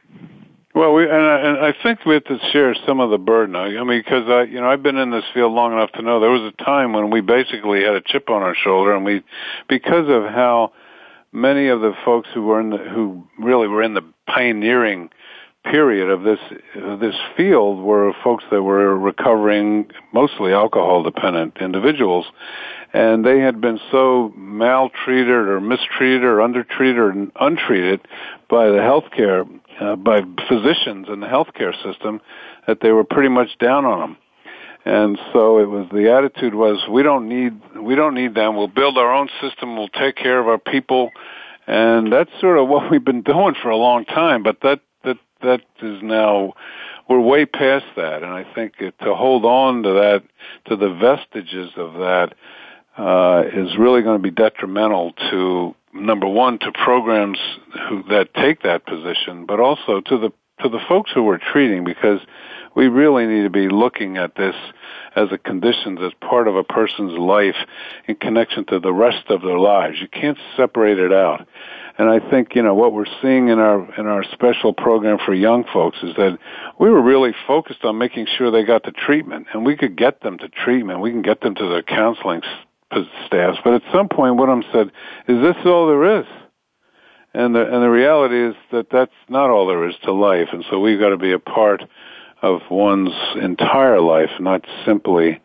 [0.76, 3.56] Well, we and I, and I think we have to share some of the burden.
[3.56, 6.20] I mean, because I, you know, I've been in this field long enough to know
[6.20, 9.24] there was a time when we basically had a chip on our shoulder, and we,
[9.70, 10.74] because of how
[11.32, 15.10] many of the folks who were in the, who really were in the pioneering
[15.64, 16.40] period of this
[16.76, 22.26] of this field were folks that were recovering mostly alcohol dependent individuals
[22.94, 28.02] and they had been so maltreated or mistreated or undertreated or untreated
[28.50, 29.48] by the healthcare
[29.82, 32.22] uh, by physicians in the healthcare system
[32.68, 34.18] that they were pretty much down on them
[34.86, 38.58] and so it was the attitude was we don't need we don't need them.
[38.58, 39.78] We'll build our own system.
[39.78, 41.12] We'll take care of our people.
[41.66, 45.18] And that's sort of what we've been doing for a long time but that that
[45.42, 46.54] that is now
[47.10, 50.24] we're way past that, and I think it, to hold on to that,
[50.70, 52.34] to the vestiges of that,
[52.98, 57.40] uh, is really going to be detrimental to number one to programs
[57.90, 60.32] who that take that position, but also to the
[60.62, 62.20] to the folks who we're treating because
[62.76, 64.56] we really need to be looking at this
[65.16, 67.56] as a condition as part of a person's life
[68.08, 69.98] in connection to the rest of their lives.
[70.00, 71.48] You can't separate it out.
[71.98, 75.34] And I think, you know, what we're seeing in our, in our special program for
[75.34, 76.40] young folks is that
[76.80, 80.22] we were really focused on making sure they got the treatment and we could get
[80.22, 81.02] them to treatment.
[81.02, 82.42] We can get them to their counseling
[83.28, 83.60] staffs.
[83.64, 84.92] But at some point, I'm said,
[85.28, 86.26] is this all there is?
[87.34, 90.50] And the, and the reality is that that's not all there is to life.
[90.52, 91.84] And so we've got to be a part
[92.42, 95.42] of one's entire life, not simply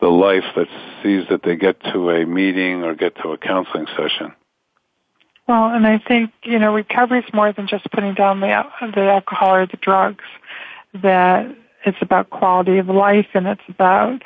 [0.00, 0.68] the life that
[1.02, 4.32] sees that they get to a meeting or get to a counseling session.
[5.46, 9.10] Well, and I think you know recovery is more than just putting down the the
[9.10, 10.24] alcohol or the drugs.
[11.02, 11.54] That
[11.86, 14.22] it's about quality of life, and it's about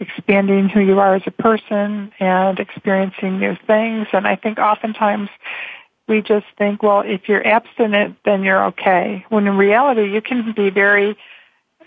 [0.00, 4.08] expanding who you are as a person and experiencing new things.
[4.12, 5.28] And I think oftentimes
[6.08, 9.24] we just think, well, if you're abstinent, then you're okay.
[9.28, 11.16] When in reality, you can be very,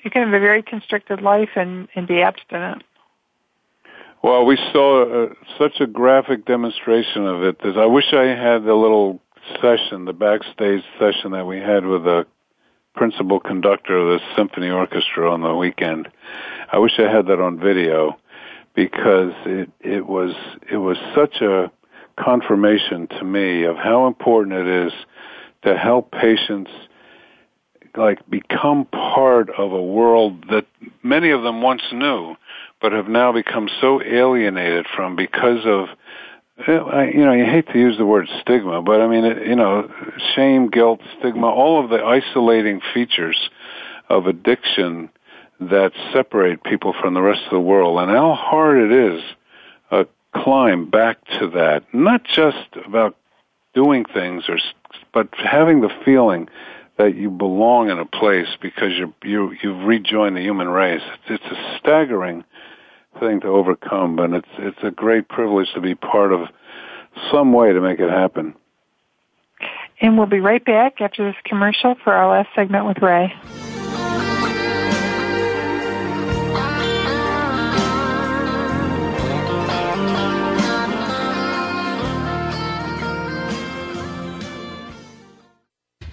[0.04, 2.84] you can have a very constricted life and, and be abstinent.
[4.24, 7.58] Well, we saw uh, such a graphic demonstration of it.
[7.64, 9.22] I wish I had the little
[9.62, 12.26] session, the backstage session that we had with the
[12.96, 16.10] principal conductor of the symphony orchestra on the weekend.
[16.72, 18.18] I wish I had that on video
[18.76, 20.34] because it it was
[20.72, 21.72] it was such a
[22.18, 24.94] confirmation to me of how important it is
[25.64, 26.72] to help patients
[27.96, 30.66] like become part of a world that
[31.04, 32.36] many of them once knew,
[32.82, 35.88] but have now become so alienated from because of
[36.68, 39.92] you know, you hate to use the word stigma, but I mean, you know,
[40.36, 43.50] shame, guilt, stigma, all of the isolating features
[44.10, 45.10] of addiction
[45.60, 49.24] that separate people from the rest of the world, and how hard it is
[49.92, 51.84] a climb back to that.
[51.94, 53.16] Not just about
[53.74, 54.60] doing things, or
[55.14, 56.50] but having the feeling
[56.98, 61.02] that you belong in a place because you you you've rejoined the human race.
[61.30, 62.44] It's, it's a staggering
[63.20, 66.48] thing to overcome, and it's it's a great privilege to be part of
[67.32, 68.56] some way to make it happen.
[70.00, 73.34] And we'll be right back after this commercial for our last segment with Ray.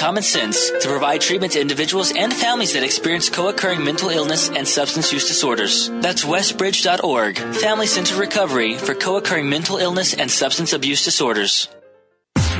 [0.00, 4.66] common sense to provide treatment to individuals and families that experience co-occurring mental illness and
[4.66, 5.90] substance use disorders.
[6.00, 11.68] That's westbridge.org, Family Centered Recovery for co-occurring mental illness and substance abuse disorders.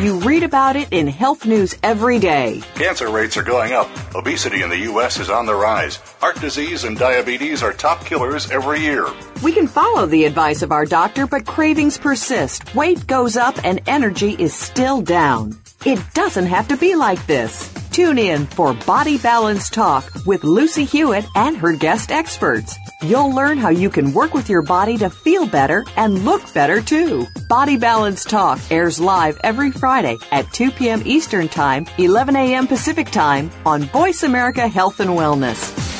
[0.01, 2.63] You read about it in health news every day.
[2.75, 3.89] Cancer rates are going up.
[4.15, 5.19] Obesity in the U.S.
[5.19, 5.97] is on the rise.
[6.21, 9.07] Heart disease and diabetes are top killers every year.
[9.43, 12.75] We can follow the advice of our doctor, but cravings persist.
[12.75, 15.57] Weight goes up and energy is still down.
[15.87, 17.73] It doesn't have to be like this.
[17.91, 22.77] Tune in for Body Balance Talk with Lucy Hewitt and her guest experts.
[23.03, 26.83] You'll learn how you can work with your body to feel better and look better
[26.83, 27.27] too.
[27.49, 31.03] Body Balance Talk airs live every Friday at 2 p.m.
[31.07, 32.67] Eastern Time, 11 a.m.
[32.67, 36.00] Pacific Time on Voice America Health and Wellness.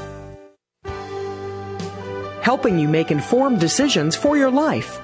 [2.41, 4.99] helping you make informed decisions for your life.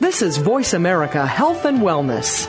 [0.00, 2.48] This is Voice America Health and Wellness.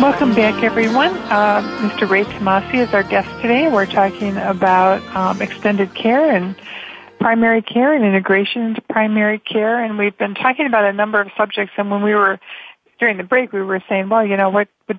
[0.00, 1.10] Welcome back, everyone.
[1.30, 2.08] Uh, Mr.
[2.08, 3.70] Ray Tamasi is our guest today.
[3.70, 6.56] We're talking about um, extended care and
[7.20, 9.84] primary care and integration into primary care.
[9.84, 11.74] And we've been talking about a number of subjects.
[11.76, 12.40] And when we were
[12.98, 14.98] during the break, we were saying, well, you know, what would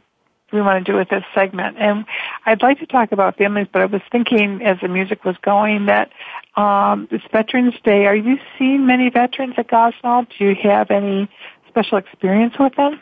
[0.53, 1.77] we want to do with this segment?
[1.79, 2.05] And
[2.45, 5.87] I'd like to talk about families, but I was thinking as the music was going
[5.87, 6.11] that
[6.55, 8.05] um, it's Veterans Day.
[8.05, 10.27] Are you seeing many veterans at Gosnold?
[10.37, 11.29] Do you have any
[11.67, 13.01] special experience with them?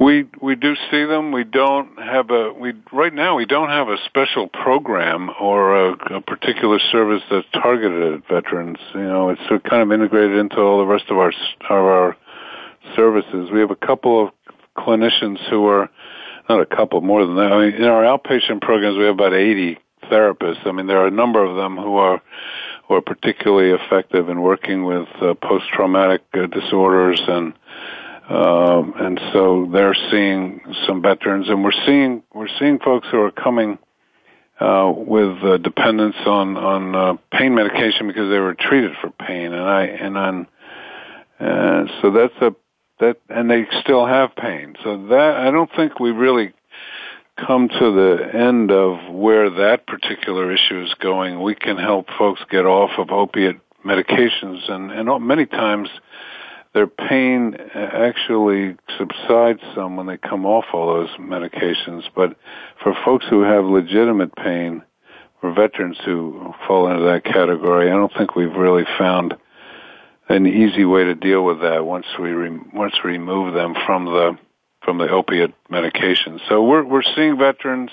[0.00, 1.30] We we do see them.
[1.32, 3.36] We don't have a we right now.
[3.36, 8.78] We don't have a special program or a, a particular service that's targeted at veterans.
[8.94, 12.16] You know, it's kind of integrated into all the rest of our of our
[12.96, 13.50] services.
[13.52, 14.32] We have a couple of
[14.76, 15.88] clinicians who are
[16.48, 17.52] not a couple more than that.
[17.52, 19.78] I mean, in our outpatient programs, we have about 80
[20.10, 20.66] therapists.
[20.66, 22.20] I mean, there are a number of them who are
[22.88, 27.54] who are particularly effective in working with uh, post-traumatic uh, disorders and
[28.32, 33.30] um, and so they're seeing some veterans, and we're seeing we're seeing folks who are
[33.30, 33.78] coming
[34.58, 39.52] uh, with uh, dependence on on uh, pain medication because they were treated for pain,
[39.52, 40.46] and I and on
[41.38, 42.54] uh, so that's a
[43.00, 44.76] that and they still have pain.
[44.82, 46.54] So that I don't think we really
[47.36, 52.40] come to the end of where that particular issue is going, we can help folks
[52.50, 55.90] get off of opiate medications, and and many times
[56.74, 62.02] their pain actually subsides some when they come off all those medications.
[62.14, 62.36] But
[62.82, 64.82] for folks who have legitimate pain,
[65.42, 69.34] or veterans who fall into that category, I don't think we've really found
[70.28, 74.06] an easy way to deal with that once we re- once we remove them from
[74.06, 74.38] the
[74.84, 76.40] from the opiate medications.
[76.48, 77.90] So we're we're seeing veterans.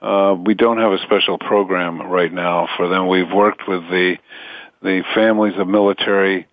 [0.00, 3.06] Uh, we don't have a special program right now for them.
[3.06, 4.16] We've worked with the
[4.82, 6.46] the families of military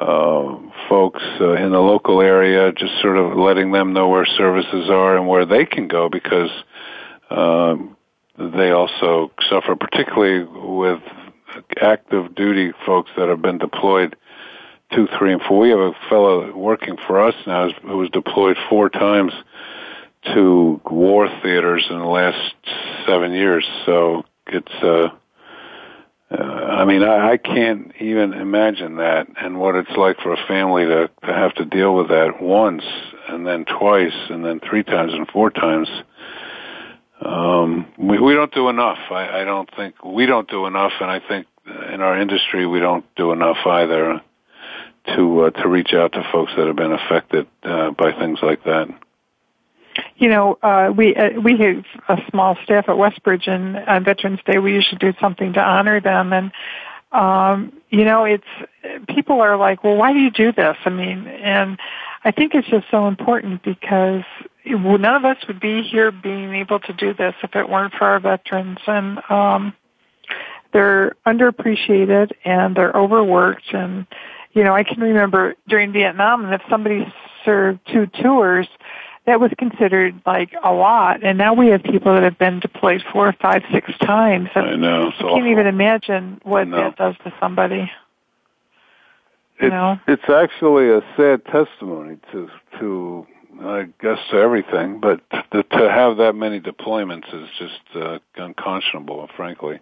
[0.00, 4.88] uh, folks uh, in the local area, just sort of letting them know where services
[4.88, 6.50] are and where they can go because
[7.30, 7.96] um,
[8.38, 11.00] they also suffer, particularly with
[11.80, 14.16] active duty folks that have been deployed
[14.94, 15.60] two, three, and four.
[15.60, 19.32] We have a fellow working for us now who was deployed four times
[20.34, 22.54] to war theaters in the last
[23.06, 23.66] seven years.
[23.86, 25.08] So it's uh,
[26.30, 30.46] uh, I mean, I, I can't even imagine that and what it's like for a
[30.46, 32.84] family to, to have to deal with that once
[33.28, 35.88] and then twice and then three times and four times.
[37.24, 38.98] Um, we, we don't do enough.
[39.10, 42.78] I, I don't think we don't do enough, and I think in our industry we
[42.78, 44.20] don't do enough either
[45.16, 48.64] to uh, to reach out to folks that have been affected uh, by things like
[48.64, 48.88] that
[50.18, 54.40] you know, uh, we uh, we have a small staff at Westbridge, and on Veterans
[54.44, 56.32] Day we usually do something to honor them.
[56.32, 56.52] And
[57.12, 58.44] um, you know, it's
[59.08, 60.76] people are like, well, why do you do this?
[60.84, 61.78] I mean, and
[62.24, 64.24] I think it's just so important because
[64.66, 68.04] none of us would be here being able to do this if it weren't for
[68.06, 68.78] our veterans.
[68.88, 69.72] And um,
[70.72, 73.72] they're underappreciated and they're overworked.
[73.72, 74.04] And
[74.52, 77.06] you know, I can remember during Vietnam, and if somebody
[77.44, 78.66] served two tours
[79.28, 81.22] that was considered like a lot.
[81.22, 84.48] And now we have people that have been deployed four, five, six times.
[84.54, 85.12] I know.
[85.18, 87.90] I can't even imagine what that does to somebody.
[89.60, 90.00] You it's, know?
[90.08, 92.48] it's actually a sad testimony to
[92.78, 93.26] to
[93.60, 95.20] I guess to everything, but
[95.52, 99.80] to, to have that many deployments is just uh, unconscionable, frankly.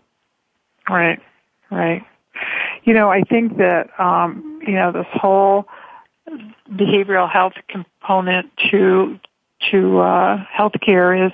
[0.88, 1.20] Right,
[1.70, 2.02] right.
[2.84, 5.66] You know, I think that um, you know this whole
[6.72, 9.20] behavioral health component to
[9.70, 11.32] to uh, healthcare is,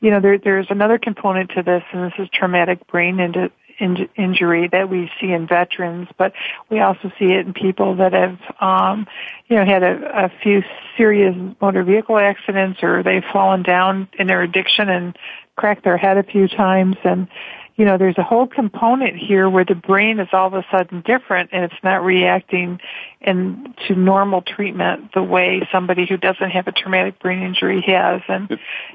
[0.00, 4.08] you know, there, there's another component to this, and this is traumatic brain in, in,
[4.16, 6.32] injury that we see in veterans, but
[6.70, 9.06] we also see it in people that have, um,
[9.48, 10.62] you know, had a, a few
[10.96, 15.16] serious motor vehicle accidents or they've fallen down in their addiction and
[15.56, 17.28] cracked their head a few times, and
[17.76, 21.02] you know, there's a whole component here where the brain is all of a sudden
[21.04, 22.80] different and it's not reacting
[23.20, 28.22] in to normal treatment the way somebody who doesn't have a traumatic brain injury has.
[28.28, 28.48] And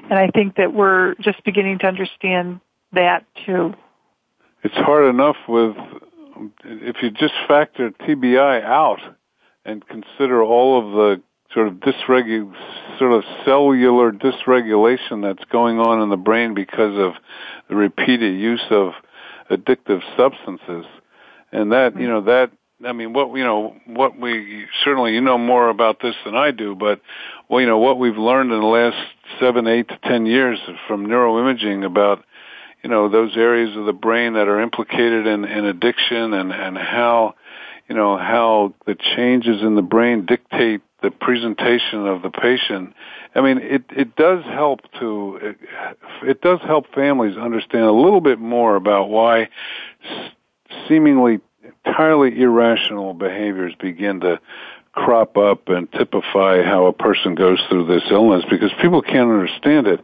[0.04, 2.60] and I think that we're just beginning to understand
[2.92, 3.74] that too.
[4.62, 5.76] It's hard enough with
[6.64, 9.00] if you just factor TBI out
[9.64, 11.22] and consider all of the
[11.54, 12.54] sort of dysregu-
[12.98, 17.14] sort of cellular dysregulation that's going on in the brain because of
[17.68, 18.92] the repeated use of
[19.50, 20.86] addictive substances.
[21.52, 22.52] And that, you know, that,
[22.86, 26.52] I mean, what, you know, what we, certainly you know more about this than I
[26.52, 27.00] do, but,
[27.48, 28.96] well, you know, what we've learned in the last
[29.40, 32.24] seven, eight to ten years from neuroimaging about,
[32.82, 36.78] you know, those areas of the brain that are implicated in, in addiction and, and
[36.78, 37.34] how,
[37.88, 42.94] you know, how the changes in the brain dictate the presentation of the patient.
[43.34, 45.56] I mean, it it does help to it,
[46.22, 49.48] it does help families understand a little bit more about why
[50.88, 51.40] seemingly
[51.84, 54.40] entirely irrational behaviors begin to
[54.92, 59.86] crop up and typify how a person goes through this illness because people can't understand
[59.86, 60.00] it.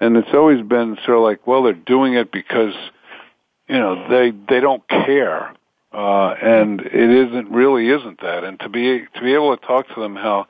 [0.00, 2.74] And it's always been sort of like, well, they're doing it because,
[3.68, 5.54] you know, they, they don't care
[5.94, 8.44] uh, and it isn't really isn't that.
[8.44, 10.46] And to be to be able to talk to them how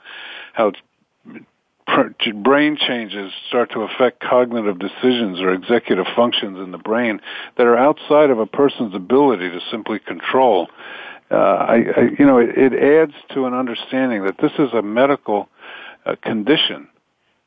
[0.53, 0.73] how
[2.35, 7.21] brain changes start to affect cognitive decisions or executive functions in the brain
[7.57, 10.69] that are outside of a person's ability to simply control.
[11.31, 14.83] Uh, I, I, you know, it, it adds to an understanding that this is a
[14.83, 15.49] medical
[16.07, 16.89] uh, condition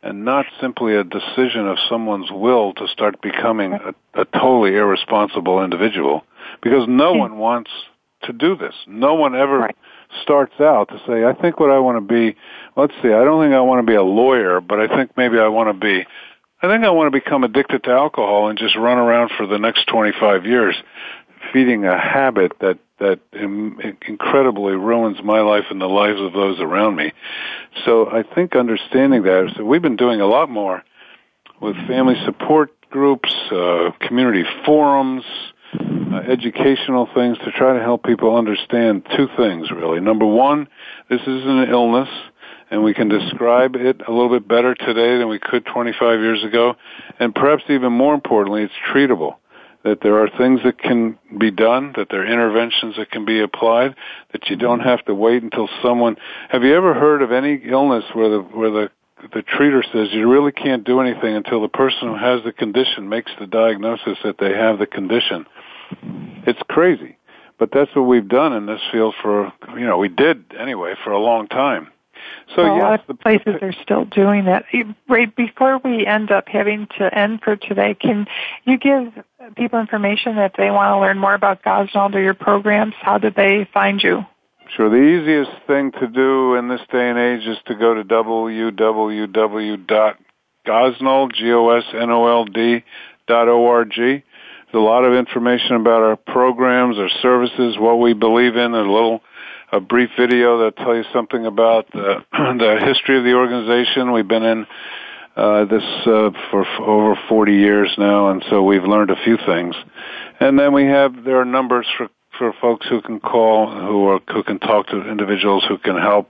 [0.03, 5.63] and not simply a decision of someone's will to start becoming a, a totally irresponsible
[5.63, 6.23] individual
[6.62, 7.20] because no hmm.
[7.20, 7.72] one wants
[8.24, 8.74] to do this.
[8.88, 9.76] No one ever right.
[10.22, 12.36] starts out to say, I think what I want to be,
[12.76, 15.38] let's see, I don't think I want to be a lawyer, but I think maybe
[15.38, 16.05] I want to be,
[16.62, 19.60] I think I want to become addicted to alcohol and just run around for the
[19.60, 20.76] next 25 years
[21.53, 23.20] feeding a habit that that
[24.08, 27.14] incredibly ruins my life and the lives of those around me.
[27.86, 30.84] So I think understanding that, so we've been doing a lot more
[31.62, 35.24] with family support groups, uh, community forums,
[35.74, 39.99] uh, educational things to try to help people understand two things really.
[39.99, 40.68] Number one,
[41.09, 42.09] this is an illness
[42.70, 46.43] and we can describe it a little bit better today than we could 25 years
[46.43, 46.76] ago.
[47.20, 49.36] And perhaps even more importantly, it's treatable.
[49.84, 53.39] That there are things that can be done, that there are interventions that can be
[53.39, 53.95] applied,
[54.34, 56.18] that you don't have to wait until someone.
[56.49, 58.89] Have you ever heard of any illness where the where the
[59.34, 63.09] the treater says you really can't do anything until the person who has the condition
[63.09, 65.45] makes the diagnosis that they have the condition?
[66.45, 67.18] It's crazy,
[67.57, 71.11] but that's what we've done in this field for you know we did anyway for
[71.11, 71.89] a long time.
[72.55, 74.65] So well, yes, a lot of places are still doing that.
[75.07, 78.28] Right before we end up having to end for today, can
[78.65, 79.13] you give
[79.55, 82.93] people information if they want to learn more about Gosnold or your programs?
[83.01, 84.26] How do they find you?
[84.76, 84.89] Sure.
[84.89, 88.43] The easiest thing to do in this day and age is to go to www.gosnold,
[91.34, 92.84] G-O-S-N-O-L-D
[93.28, 93.95] dot O-R-G.
[93.95, 94.24] There's
[94.74, 99.22] a lot of information about our programs, our services, what we believe in, a little
[99.72, 104.11] a brief video that'll tell you something about the, the history of the organization.
[104.11, 104.68] We've been in
[105.36, 109.38] uh, this uh, for f- over 40 years now, and so we've learned a few
[109.45, 109.76] things.
[110.39, 114.19] And then we have there are numbers for for folks who can call, who are
[114.33, 116.29] who can talk to individuals who can help.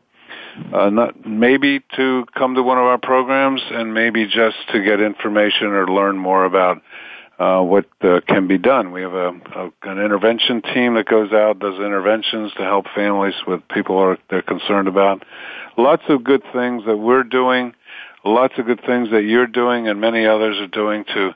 [0.73, 4.99] Uh, not maybe to come to one of our programs, and maybe just to get
[4.99, 6.81] information or learn more about
[7.39, 8.91] uh, what uh, can be done.
[8.91, 13.35] We have a, a, an intervention team that goes out, does interventions to help families
[13.45, 15.23] with people are they're concerned about.
[15.77, 17.73] Lots of good things that we're doing,
[18.25, 21.35] lots of good things that you're doing, and many others are doing to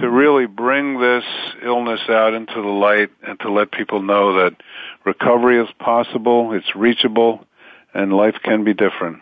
[0.00, 1.24] to really bring this
[1.62, 4.56] illness out into the light and to let people know that
[5.04, 7.44] recovery is possible, it's reachable,
[7.92, 9.18] and life can be different.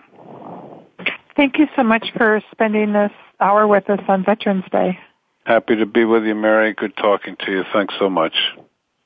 [1.36, 4.98] Thank you so much for spending this hour with us on Veterans Day.
[5.44, 6.72] Happy to be with you, Mary.
[6.72, 7.64] Good talking to you.
[7.72, 8.34] Thanks so much.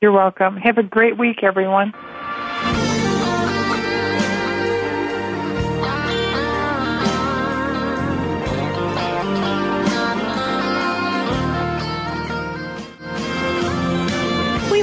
[0.02, 0.56] You're welcome.
[0.58, 1.94] Have a great week, everyone.